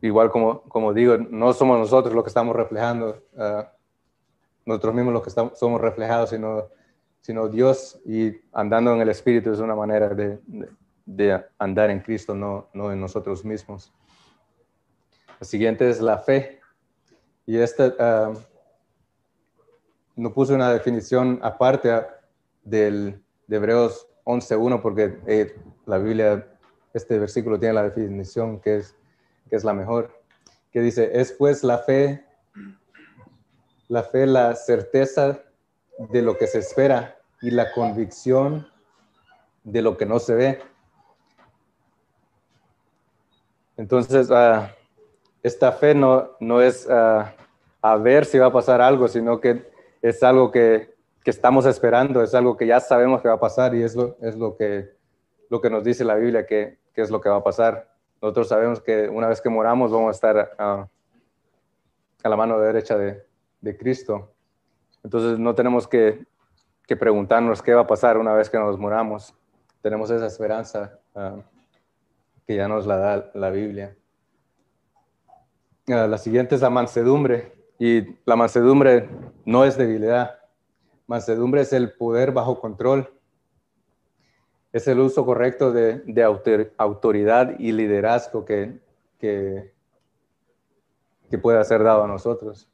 [0.00, 3.72] igual como, como digo, no somos nosotros los que estamos reflejando, ah,
[4.64, 6.68] nosotros mismos los que estamos, somos reflejados, sino,
[7.20, 10.38] sino Dios y andando en el Espíritu es una manera de,
[11.04, 13.92] de, andar en Cristo, no, no en nosotros mismos.
[15.40, 16.60] La siguiente es la fe.
[17.46, 18.38] Y esta uh,
[20.16, 22.06] no puse una definición aparte
[22.64, 26.46] del, de Hebreos 11.1 porque eh, la Biblia,
[26.92, 28.96] este versículo tiene la definición que es
[29.48, 30.10] que es la mejor,
[30.72, 32.24] que dice, es pues la fe,
[33.88, 35.40] la fe, la certeza
[36.10, 38.66] de lo que se espera y la convicción
[39.64, 40.58] de lo que no se ve.
[43.76, 44.74] Entonces, ah,
[45.46, 47.32] esta fe no, no es ah,
[47.80, 49.70] a ver si va a pasar algo, sino que
[50.02, 53.72] es algo que, que, estamos esperando, es algo que ya sabemos que va a pasar
[53.76, 54.90] y es lo, es lo, que,
[55.48, 57.94] lo que nos dice la Biblia que, que es lo que va a pasar.
[58.20, 60.88] Nosotros sabemos que una vez que moramos vamos a estar a,
[62.24, 63.24] la mano derecha de,
[63.78, 64.32] Cristo.
[65.04, 66.26] Entonces no tenemos que,
[66.98, 69.32] preguntarnos qué va a pasar una vez que nos moramos.
[69.80, 71.36] Tenemos esa esperanza ah,
[72.48, 73.94] que ya nos la da la Biblia.
[75.88, 77.54] Ah, la siguiente es la mansedumbre.
[77.78, 79.08] Y la mansedumbre
[79.44, 80.38] no es debilidad.
[81.06, 83.16] Mansedumbre es el poder bajo control
[84.76, 86.02] es el uso correcto de,
[86.76, 88.78] autoridad y liderazgo que,
[89.18, 89.72] que,
[91.40, 92.68] puede ser dado a nosotros.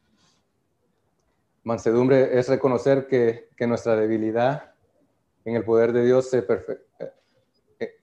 [1.63, 4.75] Mansedumbre es reconocer que, nuestra debilidad
[5.45, 6.45] en el poder de Dios se
[7.79, 7.95] eh,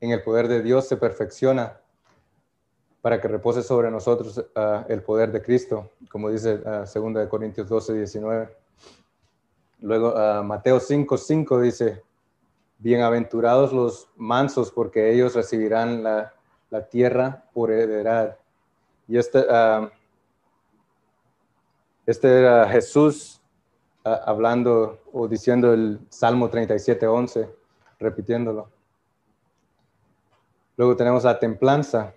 [0.00, 1.82] en el poder de Dios se perfecciona
[3.06, 7.68] para que repose sobre nosotros ah, el poder de Cristo, como dice 2 uh, Corintios
[7.68, 8.56] 12, 19.
[9.82, 12.02] Luego uh, Mateo 5, 5 dice,
[12.78, 16.32] Bienaventurados los mansos, porque ellos recibirán la,
[16.90, 18.38] tierra por heredad.
[19.06, 19.88] Y este, ah,
[22.06, 23.40] este era Jesús
[24.04, 27.48] ah, hablando o diciendo el Salmo 37, 11,
[28.00, 28.68] repitiéndolo.
[30.76, 32.12] Luego tenemos la templanza.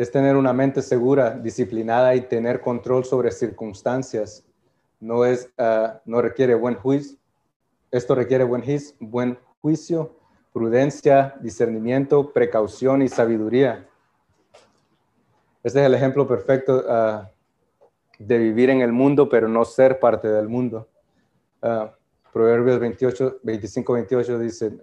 [0.00, 4.46] Es tener una mente segura, disciplinada y tener control sobre circunstancias.
[4.98, 7.18] No, es, ah, no requiere buen juicio.
[7.90, 10.16] Esto requiere buen, juicio,
[10.54, 13.86] prudencia, discernimiento, precaución y sabiduría.
[15.62, 17.30] Este es el ejemplo perfecto ah,
[18.18, 20.88] de vivir en el mundo, pero no ser parte del mundo.
[21.60, 21.94] Ah,
[22.32, 24.78] Proverbios 28, 25, 28 dice,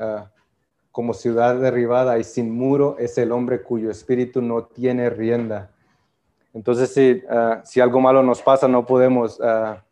[0.97, 5.69] como ciudad derribada y sin muro es el hombre cuyo espíritu no tiene rienda.
[6.55, 9.83] Entonces, si, ah, algo malo nos pasa, no podemos ah,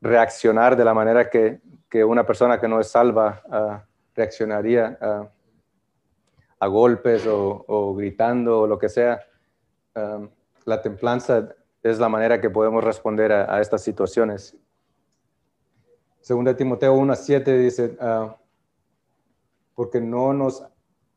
[0.00, 1.60] reaccionar de la manera que,
[2.06, 3.84] una persona que no es salva ah,
[4.14, 4.98] reaccionaría
[6.58, 9.26] a golpes o, gritando o lo que sea.
[10.64, 11.50] la templanza
[11.82, 14.56] es la manera que podemos responder a, estas situaciones.
[16.22, 17.98] Segunda Timoteo 1 a 7 dice,
[19.76, 20.64] porque no nos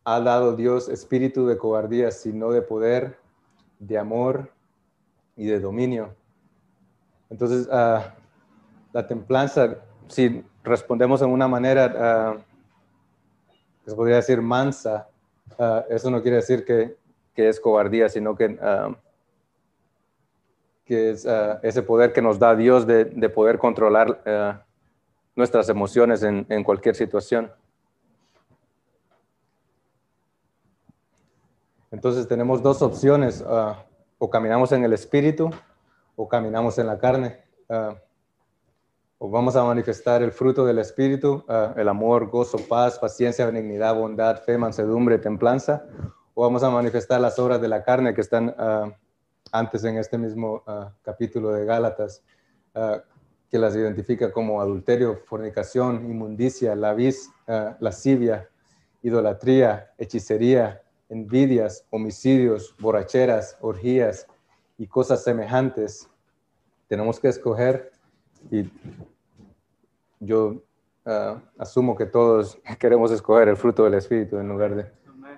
[0.04, 3.18] ha dado Dios espíritu de cobardía, sino de poder,
[3.80, 4.52] de amor
[5.36, 6.14] y de dominio.
[7.30, 8.14] Entonces, ah,
[8.92, 12.38] la templanza, si respondemos en una manera, ah,
[13.86, 15.08] se podría decir mansa,
[15.58, 16.98] ah, eso no quiere decir que,
[17.36, 18.60] es cobardía, sino que
[20.86, 21.26] es
[21.64, 24.66] ese poder que nos da Dios de, poder controlar
[25.38, 27.50] nuestras emociones en cualquier situación.
[31.92, 33.84] Entonces tenemos dos opciones, ah,
[34.20, 35.50] o caminamos en el espíritu
[36.16, 37.42] o caminamos en la carne.
[37.70, 37.96] Ah,
[39.18, 43.96] o vamos a manifestar el fruto del espíritu, ah, el amor, gozo, paz, paciencia, benignidad,
[43.96, 45.86] bondad, fe, mansedumbre, templanza,
[46.36, 48.56] o vamos a manifestar las obras de la carne que están
[49.52, 50.64] antes en este mismo
[51.02, 52.24] capítulo de Gálatas,
[53.50, 57.30] que las identifica como adulterio, fornicación, inmundicia, lavis,
[57.82, 58.48] lascivia,
[59.02, 64.28] idolatría, hechicería, envidias, homicidios, borracheras, orgías
[64.78, 66.10] y cosas semejantes.
[66.88, 67.92] Tenemos que escoger
[68.52, 68.70] y
[70.20, 70.62] yo
[71.06, 74.86] ah, asumo que todos queremos escoger el fruto del Espíritu en lugar de,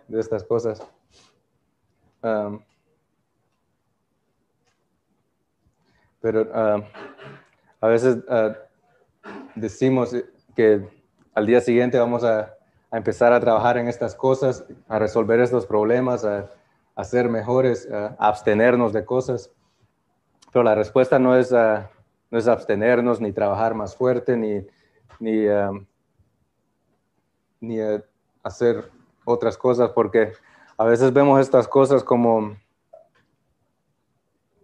[0.07, 0.81] de estas cosas.
[6.21, 8.55] pero a veces ah,
[9.55, 10.15] decimos
[10.55, 10.88] que
[11.34, 12.55] al día siguiente vamos a
[12.91, 16.49] a empezar a trabajar en estas cosas, a resolver estos problemas, a,
[17.04, 19.49] ser mejores, a, abstenernos de cosas.
[20.51, 24.67] Pero la respuesta no es, no es abstenernos, ni trabajar más fuerte, ni,
[25.19, 25.45] ni,
[27.62, 27.80] ni
[28.43, 28.91] hacer
[29.23, 30.34] otras cosas, porque
[30.77, 32.58] a veces vemos estas cosas como,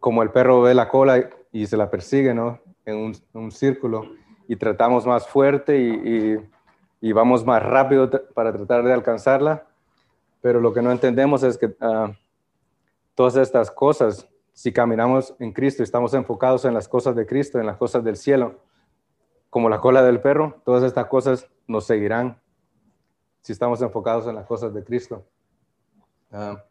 [0.02, 2.60] como el perro ve la cola y, se la persigue, ¿no?
[2.84, 4.04] En un, círculo,
[4.48, 6.57] y tratamos más fuerte y y
[7.02, 9.66] vamos más rápido para tratar de alcanzarla,
[10.42, 12.12] pero lo que no entendemos es que ah,
[13.16, 17.60] todas estas cosas, si caminamos en Cristo y estamos enfocados en las cosas de Cristo,
[17.60, 18.60] en las cosas del cielo,
[19.50, 22.40] como la cola del perro, todas estas cosas nos seguirán
[23.42, 25.26] si estamos enfocados en las cosas de Cristo.
[26.32, 26.64] Ah,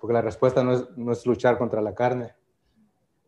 [0.00, 2.34] porque la respuesta no es, no es, luchar contra la carne.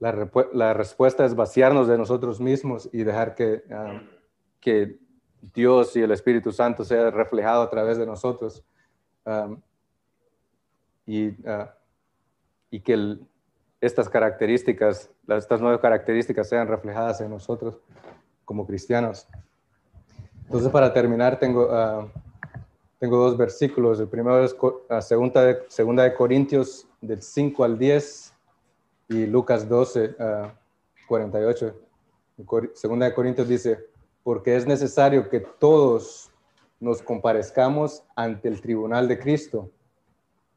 [0.00, 4.02] La, la, respuesta es vaciarnos de nosotros mismos y dejar que, ah,
[4.60, 4.98] que
[5.54, 8.62] Dios y el Espíritu Santo sea reflejado a través de nosotros
[9.24, 9.60] um,
[11.06, 11.66] y, uh,
[12.70, 13.18] y, que
[13.80, 17.78] estas características, estas nuevas características sean reflejadas en nosotros
[18.44, 19.26] como cristianos.
[20.44, 22.08] Entonces, para terminar, tengo, uh,
[22.98, 24.00] tengo dos versículos.
[24.00, 28.34] El primero es uh, segunda, segunda de Corintios del 5 al 10
[29.10, 30.16] y Lucas 12,
[31.06, 31.74] 48.
[32.74, 33.87] Segunda de Corintios dice,
[34.22, 36.30] porque es necesario que todos
[36.80, 39.70] nos comparezcamos ante el tribunal de Cristo,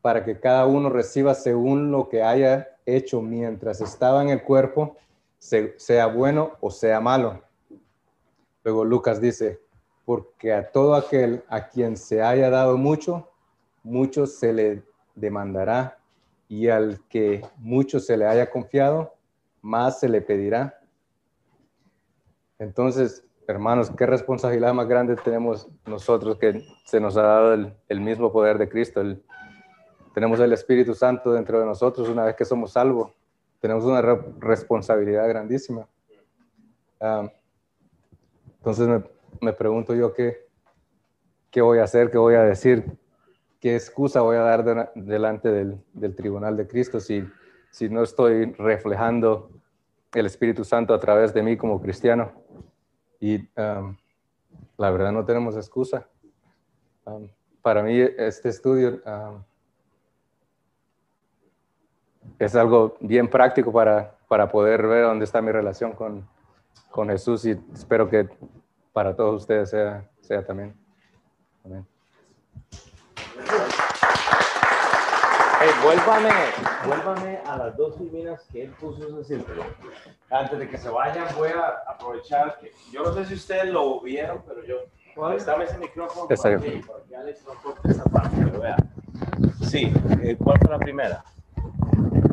[0.02, 4.98] para que cada uno reciba según lo que haya hecho mientras estaba en el cuerpo,
[5.40, 7.42] sea bueno o sea malo.
[8.64, 9.60] Luego Lucas dice,
[10.06, 13.30] porque a todo aquel a quien se haya dado mucho,
[13.84, 14.84] mucho se le
[15.16, 15.98] demandará,
[16.48, 19.14] y al que mucho se le haya confiado,
[19.62, 20.82] más se le pedirá.
[22.60, 28.32] Entonces, hermanos, qué responsabilidad más grande tenemos nosotros que se nos ha dado el, mismo
[28.32, 29.02] poder de Cristo.
[30.14, 33.12] tenemos el Espíritu Santo dentro de nosotros una vez que somos salvos.
[33.60, 34.02] Tenemos una
[34.40, 35.88] responsabilidad grandísima.
[37.00, 37.32] Ah,
[38.58, 38.88] entonces
[39.40, 40.48] me pregunto yo qué,
[41.52, 42.98] qué voy a hacer, qué voy a decir,
[43.60, 47.24] qué excusa voy a dar delante del, tribunal de Cristo si,
[47.70, 49.52] si no estoy reflejando
[50.14, 52.34] el Espíritu Santo a través de mí como cristiano.
[53.22, 53.96] Y um,
[54.78, 56.06] la verdad no tenemos excusa.
[57.06, 57.30] Um,
[57.62, 59.00] para mí este estudio
[62.40, 66.28] es algo bien práctico para, para poder ver dónde está mi relación con,
[66.90, 68.28] con Jesús y espero que
[68.92, 70.76] para todos ustedes sea, sea también.
[71.64, 71.86] Amén.
[75.84, 76.30] Vuélvame,
[76.86, 79.64] vuélvame a las dos líneas que él puso ese círculo.
[80.30, 84.00] Antes de que se vayan, voy a aprovechar que yo no sé si ustedes lo
[84.02, 84.78] vieron, pero yo.
[85.46, 86.82] Dame ese micrófono Está para que,
[87.18, 88.78] Alex no corte esa parte, pero vea.
[89.68, 89.92] Sí,
[90.24, 91.24] eh, ¿cuál fue la primera?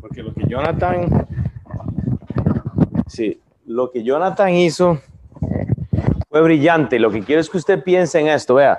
[0.01, 1.26] Porque lo que Jonathan.
[3.09, 5.01] Sí, lo que Jonathan hizo
[6.29, 7.01] fue brillante.
[7.01, 8.79] Lo que quiero es que usted piense en esto, vea.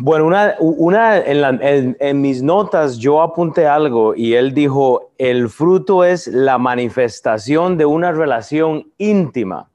[0.00, 6.26] Bueno, una, una en, mis notas yo apunté algo y él dijo, el fruto es
[6.26, 9.68] la manifestación de una relación íntima.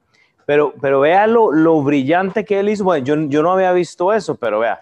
[0.46, 2.84] Pero, pero vea lo, lo brillante que él hizo.
[2.84, 4.80] Bueno, yo, yo no había visto eso, pero vea,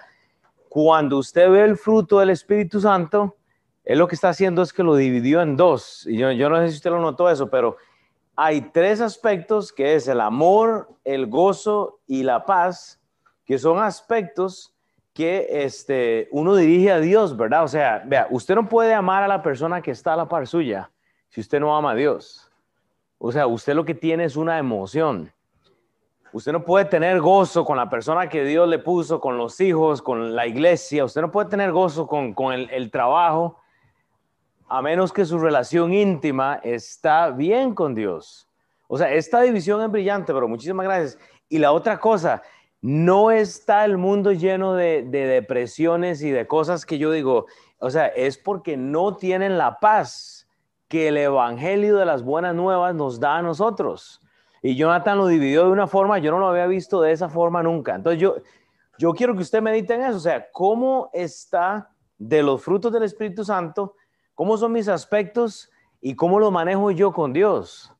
[0.68, 3.36] cuando usted ve el fruto del Espíritu Santo,
[3.84, 6.06] él lo que está haciendo es que lo dividió en dos.
[6.06, 7.76] Y yo, yo no sé si usted lo notó eso, pero
[8.36, 13.00] hay tres aspectos que es el amor, el gozo y la paz,
[13.44, 14.74] que son aspectos
[15.18, 17.64] que este, uno dirige a Dios, ¿verdad?
[17.64, 20.46] O sea, vea, usted no puede amar a la persona que está a la par
[20.46, 20.92] suya
[21.28, 22.48] si usted no ama a Dios.
[23.18, 25.32] O sea, usted lo que tiene es una emoción.
[26.32, 30.02] Usted no puede tener gozo con la persona que Dios le puso, con los hijos,
[30.02, 31.04] con la iglesia.
[31.04, 33.58] Usted no puede tener gozo con, con el, el trabajo,
[34.68, 38.48] a menos que su relación íntima está bien con Dios.
[38.86, 41.18] O sea, esta división es brillante, pero muchísimas gracias.
[41.48, 42.40] Y la otra cosa,
[42.80, 47.46] no está el mundo lleno de, depresiones y de cosas que yo digo,
[47.78, 50.48] o sea, es porque no tienen la paz
[50.86, 54.20] que el Evangelio de las buenas nuevas nos da a nosotros.
[54.62, 57.62] Y Jonathan lo dividió de una forma, yo no lo había visto de esa forma
[57.62, 57.94] nunca.
[57.94, 58.36] Entonces yo,
[58.98, 63.04] yo quiero que usted medite en eso, o sea, cómo está de los frutos del
[63.04, 63.94] Espíritu Santo,
[64.34, 65.70] cómo son mis aspectos
[66.00, 67.92] y cómo lo manejo yo con Dios.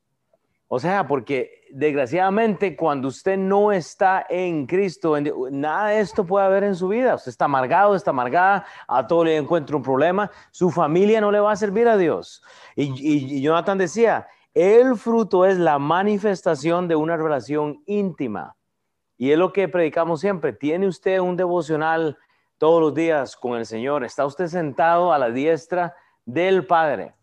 [0.71, 5.15] O sea, porque desgraciadamente cuando usted no está en Cristo,
[5.49, 7.15] nada de esto puede haber en su vida.
[7.15, 11.39] Usted está amargado, está amargada, a todo le encuentra un problema, su familia no le
[11.39, 12.43] va a servir a Dios.
[12.75, 18.55] Y, Jonathan decía, el fruto es la manifestación de una relación íntima.
[19.17, 20.53] Y es lo que predicamos siempre.
[20.53, 22.15] Tiene usted un devocional
[22.59, 24.03] todos los días con el Señor.
[24.03, 25.95] Está usted sentado a la diestra
[26.25, 27.15] del Padre.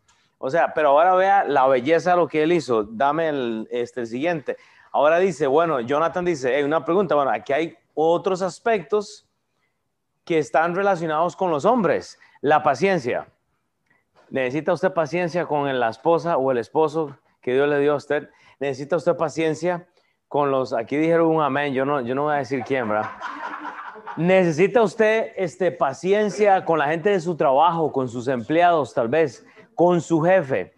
[0.47, 2.85] O sea, pero ahora vea la belleza de lo que él hizo.
[2.85, 4.57] Dame el, este, siguiente.
[4.93, 9.27] Ahora dice, bueno, Jonathan dice, hay una pregunta, bueno, aquí hay otros aspectos
[10.25, 12.21] que están relacionados con los hombres.
[12.43, 13.27] La paciencia.
[14.31, 18.31] ¿Necesita usted paciencia con la esposa o el esposo que Dios le dio a usted?
[18.61, 19.89] ¿Necesita usted paciencia
[20.29, 23.11] con los, aquí dijeron un amén, yo no, yo no voy a decir quién, ¿verdad?
[24.17, 29.45] ¿Necesita usted este, paciencia con la gente de su trabajo, con sus empleados tal vez?
[29.77, 30.75] Con su jefe.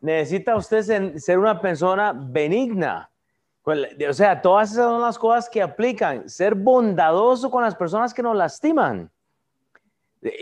[0.00, 3.10] Necesita usted ser una persona benigna.
[3.64, 6.28] O sea, todas esas son las cosas que aplican.
[6.28, 9.10] Ser bondadoso con las personas que nos lastiman.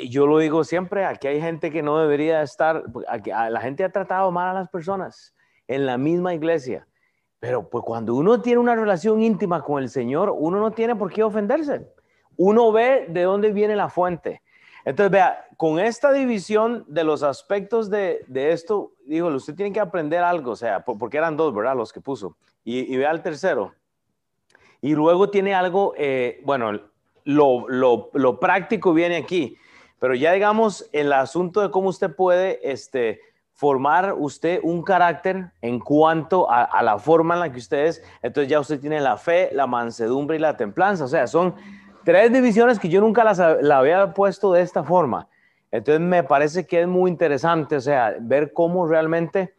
[0.09, 2.83] Yo lo digo siempre, aquí hay gente que no debería estar,
[3.25, 5.37] la gente ha tratado mal a las personas
[5.69, 6.89] en la misma iglesia.
[7.39, 11.13] Pero pues cuando uno tiene una relación íntima con el Señor, uno no tiene por
[11.13, 11.87] qué ofenderse.
[12.37, 14.43] Uno ve de dónde viene la fuente.
[14.85, 20.23] Entonces, vea, con esta división de los aspectos de, esto, digo, usted tiene que aprender
[20.23, 21.77] algo, o sea, porque eran dos, ¿verdad?
[21.77, 22.37] Los que puso.
[22.65, 23.75] Y, vea el tercero.
[24.81, 26.81] Y luego tiene algo, eh, bueno,
[27.25, 29.57] lo, práctico viene aquí,
[29.99, 33.21] pero ya digamos, el asunto de cómo usted puede este,
[33.53, 38.03] formar usted un carácter en cuanto a, a la forma en la que usted es,
[38.23, 41.57] entonces ya usted tiene la fe, la mansedumbre y la templanza, o sea, son
[42.09, 45.29] tres divisiones que yo nunca las la había puesto de esta forma.
[45.71, 49.53] Entonces me parece que es muy interesante, o sea, ver cómo realmente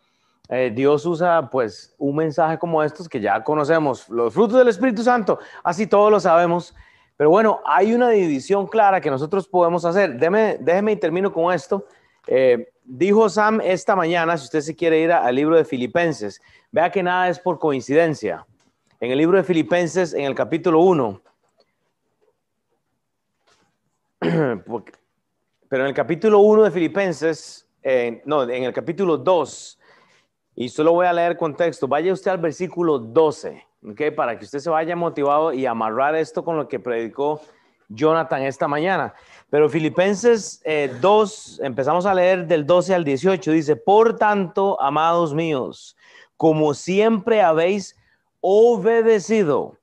[0.50, 5.04] eh, Dios usa pues un mensaje como estos que ya conocemos, los frutos del Espíritu
[5.04, 6.74] Santo, así todos lo sabemos.
[7.18, 10.16] Pero bueno, hay una división clara que nosotros podemos hacer.
[10.16, 11.86] Déjeme, déjeme y termino con esto.
[12.26, 16.42] Eh, dijo Sam esta mañana, si usted se quiere ir al libro de Filipenses,
[16.72, 18.48] vea que nada es por coincidencia.
[19.00, 21.22] En el libro de Filipenses, en el capítulo 1,
[24.20, 27.68] pero en el capítulo 1 de Filipenses,
[28.26, 29.80] no, en el capítulo 2,
[30.56, 33.70] y solo voy a leer contexto, vaya usted al versículo 12.
[33.88, 34.02] ¿ok?
[34.16, 37.42] Para que usted se vaya motivado y amarrar esto con lo que predicó
[37.88, 39.14] Jonathan esta mañana.
[39.50, 40.62] Pero Filipenses
[41.02, 45.96] 2, eh, empezamos a leer del 12 al 18, dice, por tanto, amados míos,
[46.38, 47.96] como siempre habéis
[48.42, 49.78] obedecido,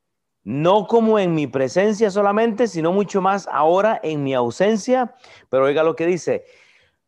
[0.46, 5.12] no como en mi presencia solamente, sino mucho más ahora en mi ausencia.
[5.48, 6.44] Pero oiga lo que dice,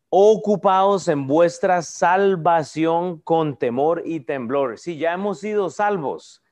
[0.09, 4.77] ocupados en vuestra salvación con temor y temblor.
[4.81, 6.43] Sí, ya hemos sido salvos,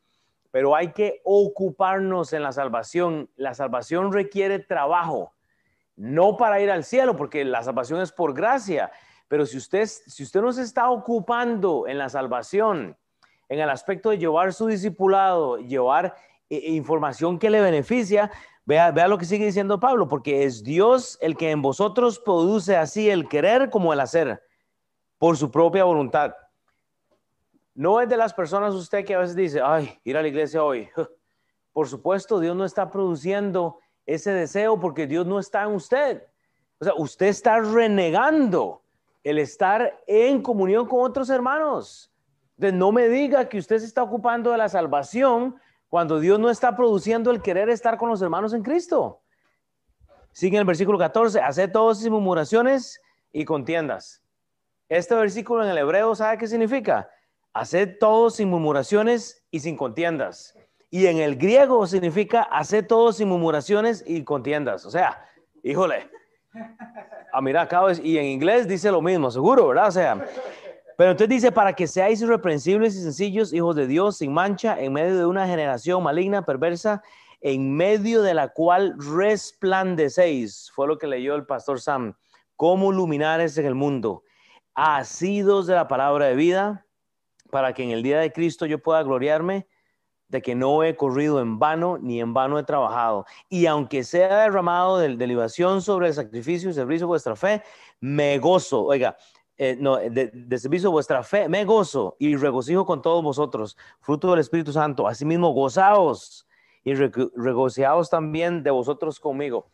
[0.52, 3.28] pero hay que ocuparnos en la salvación.
[3.34, 5.32] La salvación requiere trabajo,
[5.96, 8.92] no para ir al cielo, porque la salvación es por gracia.
[9.26, 12.96] Pero si usted, si usted no se está ocupando en la salvación,
[13.48, 16.14] en el aspecto de llevar su discipulado, llevar
[16.48, 18.30] información que le beneficia,
[18.64, 22.76] vea, vea lo que sigue diciendo Pablo, porque es Dios el que en vosotros produce
[22.76, 24.42] así el querer como el hacer,
[25.18, 26.34] por su propia voluntad.
[27.74, 30.64] No es de las personas usted que a veces dice, ay, ir a la iglesia
[30.64, 30.88] hoy.
[31.72, 36.22] Por supuesto, Dios no está produciendo ese deseo porque Dios no está en usted.
[36.80, 38.82] O sea, usted está renegando
[39.22, 42.10] el estar en comunión con otros hermanos.
[42.56, 45.56] Entonces, no me diga que usted se está ocupando de la salvación
[45.88, 49.22] cuando Dios no está produciendo el querer estar con los hermanos en Cristo.
[50.32, 53.00] Sigue en el versículo 14, hace todas sin murmuraciones
[53.32, 54.22] y contiendas.
[54.88, 57.08] Este versículo en el hebreo, ¿sabe qué significa?
[57.52, 60.54] Hacer todo sin murmuraciones y sin contiendas.
[60.90, 64.84] Y en el griego significa hacer todo sin murmuraciones y contiendas.
[64.84, 65.24] O sea,
[65.62, 66.10] híjole.
[67.32, 69.88] Ah, mira, acá y en inglés dice lo mismo, seguro, ¿verdad?
[69.88, 70.26] O sea,
[70.96, 74.92] pero entonces dice, para que seáis irreprensibles y sencillos, hijos de Dios, sin mancha, en
[74.94, 77.02] medio de una generación maligna, perversa,
[77.42, 82.14] en medio de la cual resplandecéis, fue lo que leyó el pastor Sam,
[82.56, 84.24] como luminares en el mundo,
[84.74, 86.86] asidos de la palabra de vida,
[87.50, 89.68] para que en el día de Cristo yo pueda gloriarme
[90.28, 93.26] de que no he corrido en vano ni en vano he trabajado.
[93.48, 97.62] Y aunque sea derramado de, de libación sobre el sacrificio y servicio de vuestra fe,
[98.00, 98.82] me gozo.
[98.84, 99.16] Oiga,
[99.58, 104.30] eh, no, de, de, servicio vuestra fe, me gozo y regocijo con todos vosotros, fruto
[104.30, 105.08] del Espíritu Santo.
[105.08, 106.46] Asimismo, gozaos
[106.84, 109.70] y regocijaos también de vosotros conmigo.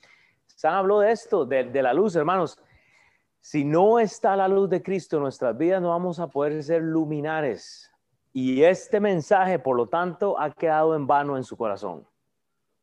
[0.46, 2.58] San habló de esto, de, de, la luz, hermanos.
[3.40, 6.80] Si no está la luz de Cristo en nuestras vidas, no vamos a poder ser
[6.82, 7.90] luminares.
[8.32, 12.06] Y este mensaje, por lo tanto, ha quedado en vano en su corazón.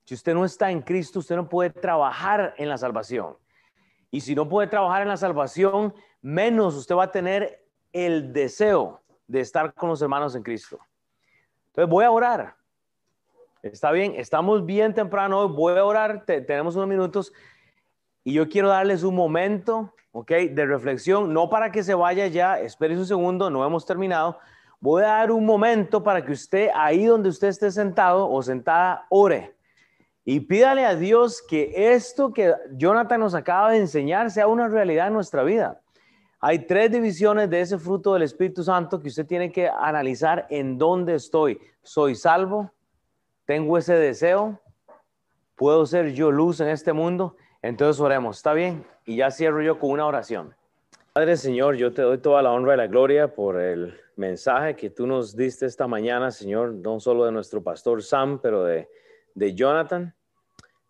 [0.04, 3.38] Si usted no está en Cristo, usted no puede trabajar en la salvación.
[4.12, 9.02] Y si no puede trabajar en la salvación, menos usted va a tener el deseo
[9.28, 10.80] de estar con los hermanos en Cristo.
[11.68, 12.56] Entonces voy a orar.
[13.62, 17.34] Está bien, estamos bien temprano, voy a orar, tenemos unos minutos
[18.24, 20.32] y yo quiero darles un momento, ¿ok?
[20.52, 24.40] De reflexión, no para que se vaya ya, espere un segundo, no hemos terminado.
[24.80, 29.06] Voy a dar un momento para que usted, ahí donde usted esté sentado o sentada,
[29.10, 29.56] ore.
[30.24, 35.08] Y pídale a Dios que esto que Jonathan nos acaba de enseñar sea una realidad
[35.08, 35.82] en nuestra vida.
[36.42, 40.78] Hay tres divisiones de ese fruto del Espíritu Santo que usted tiene que analizar en
[40.78, 41.60] dónde estoy.
[41.84, 42.72] ¿Soy salvo?
[43.44, 44.58] ¿Tengo ese deseo?
[45.56, 47.36] ¿Puedo ser yo luz en este mundo?
[47.62, 48.86] Entonces oremos, ¿está bien?
[49.06, 50.56] Y ya cierro yo con una oración.
[51.12, 54.90] Padre Señor, yo te doy toda la honra y la gloria por el mensaje que
[54.90, 58.88] tú nos diste esta mañana, Señor, no solo de nuestro pastor Sam, pero de,
[59.36, 60.16] de Jonathan,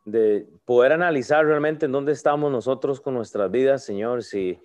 [0.05, 4.59] de poder analizar realmente en dónde estamos nosotros con nuestras vidas, Señor, si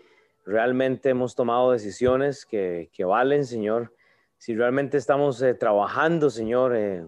[0.44, 3.92] realmente hemos tomado decisiones que, que valen, Señor,
[4.44, 7.06] si realmente estamos eh, trabajando, Señor, eh,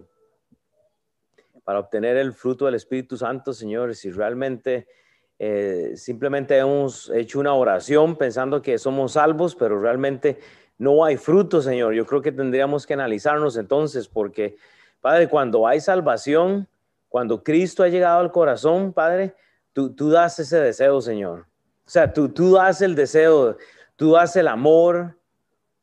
[1.63, 4.87] para obtener el fruto del Espíritu Santo, Señor, si realmente
[5.37, 10.39] eh, simplemente hemos hecho una oración pensando que somos salvos, pero realmente
[10.77, 11.93] no hay fruto, Señor.
[11.93, 14.57] Yo creo que tendríamos que analizarnos entonces, porque,
[15.01, 16.67] Padre, cuando hay salvación,
[17.07, 19.35] cuando Cristo ha llegado al corazón, Padre,
[19.73, 21.45] tú, tú das ese deseo, Señor.
[21.87, 23.57] O sea, tú, tú das el deseo,
[23.95, 25.17] tú das el amor,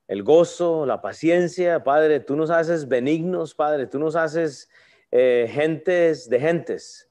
[0.06, 2.20] el gozo, la paciencia, Padre.
[2.20, 3.86] Tú nos haces benignos, Padre.
[3.86, 4.68] Tú nos haces
[5.10, 7.08] eh, gentes de gentes.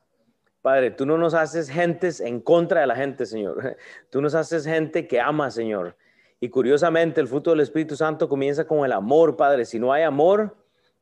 [0.62, 3.76] Padre, tú no nos haces gentes en contra de la gente, Señor.
[4.10, 5.98] Tú nos haces gente que ama, Señor.
[6.40, 9.66] Y curiosamente, el fruto del Espíritu Santo comienza con el amor, Padre.
[9.66, 10.56] Si no hay amor,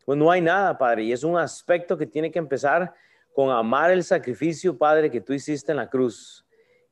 [0.04, 1.04] pues no hay nada, Padre.
[1.04, 2.94] Y es un aspecto que tiene que empezar
[3.34, 6.44] con amar el sacrificio, Padre, que tú hiciste en la cruz.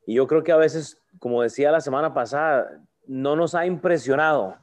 [0.10, 4.58] Y yo creo que a veces, como decía la semana pasada, no nos ha impresionado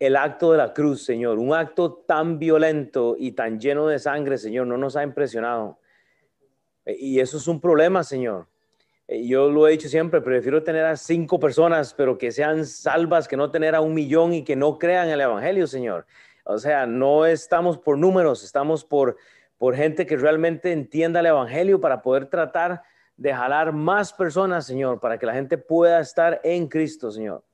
[0.00, 1.38] el acto de la cruz, Señor.
[1.38, 5.78] Un acto tan violento y tan lleno de sangre, Señor, no nos ha impresionado.
[6.86, 8.46] Y eso es un problema, Señor.
[9.06, 13.36] Yo lo he dicho siempre, prefiero tener a cinco personas, pero que sean salvas, que
[13.36, 16.06] no tener a un millón y que no crean el Evangelio, Señor.
[16.42, 19.18] O sea, no estamos por números, estamos por,
[19.58, 22.82] por gente que realmente entienda el Evangelio para poder tratar
[23.16, 27.44] de jalar más personas, Señor, para que la gente pueda estar en Cristo, Señor.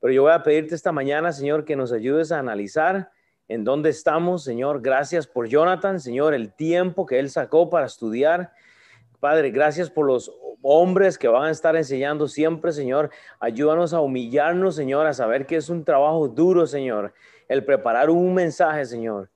[0.00, 3.10] Pero yo voy a pedirte esta mañana, Señor, que nos ayudes a analizar
[3.48, 4.82] en dónde estamos, Señor.
[4.82, 8.52] Gracias por Jonathan, Señor, el tiempo que él sacó para estudiar.
[9.20, 10.32] Padre, gracias por los
[10.62, 13.10] hombres que van a estar enseñando siempre, Señor.
[13.40, 17.12] Ayúdanos a humillarnos, Señor, a saber que es un trabajo duro, Señor,
[17.48, 19.30] el preparar un mensaje, Señor.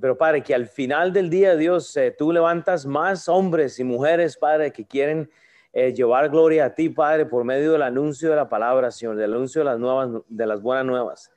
[0.00, 4.36] Pero Padre, que al final del día, Dios, eh, tú levantas más hombres y mujeres,
[4.36, 5.30] Padre, que quieren
[5.72, 9.34] eh, llevar gloria a ti, Padre, por medio del anuncio de la palabra, Señor, del
[9.34, 11.30] anuncio de las nuevas, de las buenas nuevas.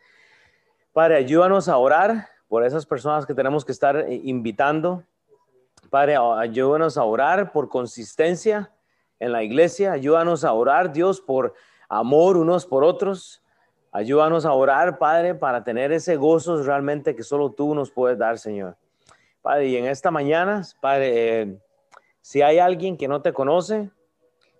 [0.93, 5.03] Padre, ayúdanos a orar por esas personas que tenemos que estar eh, invitando.
[5.89, 8.71] Padre, ayúdanos a orar por consistencia
[9.19, 9.93] en la iglesia.
[9.93, 11.53] Ayúdanos a orar, Dios, por
[11.87, 13.41] amor unos por otros.
[13.91, 18.37] Ayúdanos a orar, Padre, para tener ese gozo realmente que solo tú nos puedes dar,
[18.37, 18.77] Señor.
[19.41, 21.57] Padre, y en esta mañana, Padre, eh,
[22.21, 23.89] si hay alguien que no te conoce,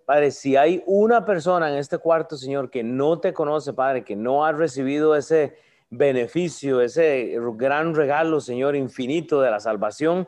[0.06, 4.16] Padre, si hay una persona en este cuarto, Señor, que no te conoce, Padre, que
[4.16, 5.56] no ha recibido ese
[5.92, 10.28] beneficio, ese gran regalo, Señor, infinito de la salvación,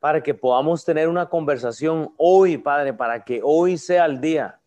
[0.00, 4.60] para que podamos tener una conversación hoy, Padre, para que hoy sea el día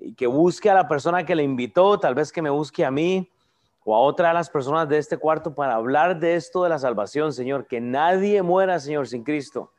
[0.00, 2.90] y que busque a la persona que le invitó, tal vez que me busque a
[2.90, 3.30] mí
[3.84, 6.78] o a otra de las personas de este cuarto para hablar de esto de la
[6.78, 9.72] salvación, Señor, que nadie muera, Señor, sin Cristo.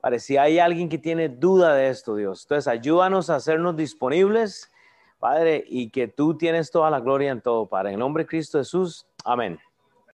[0.00, 4.70] Padre, si hay alguien que tiene duda de esto, Dios, entonces ayúdanos a hacernos disponibles,
[5.18, 7.92] Padre, y que tú tienes toda la gloria en todo, Padre.
[7.92, 9.58] En nombre de Cristo Jesús, amén.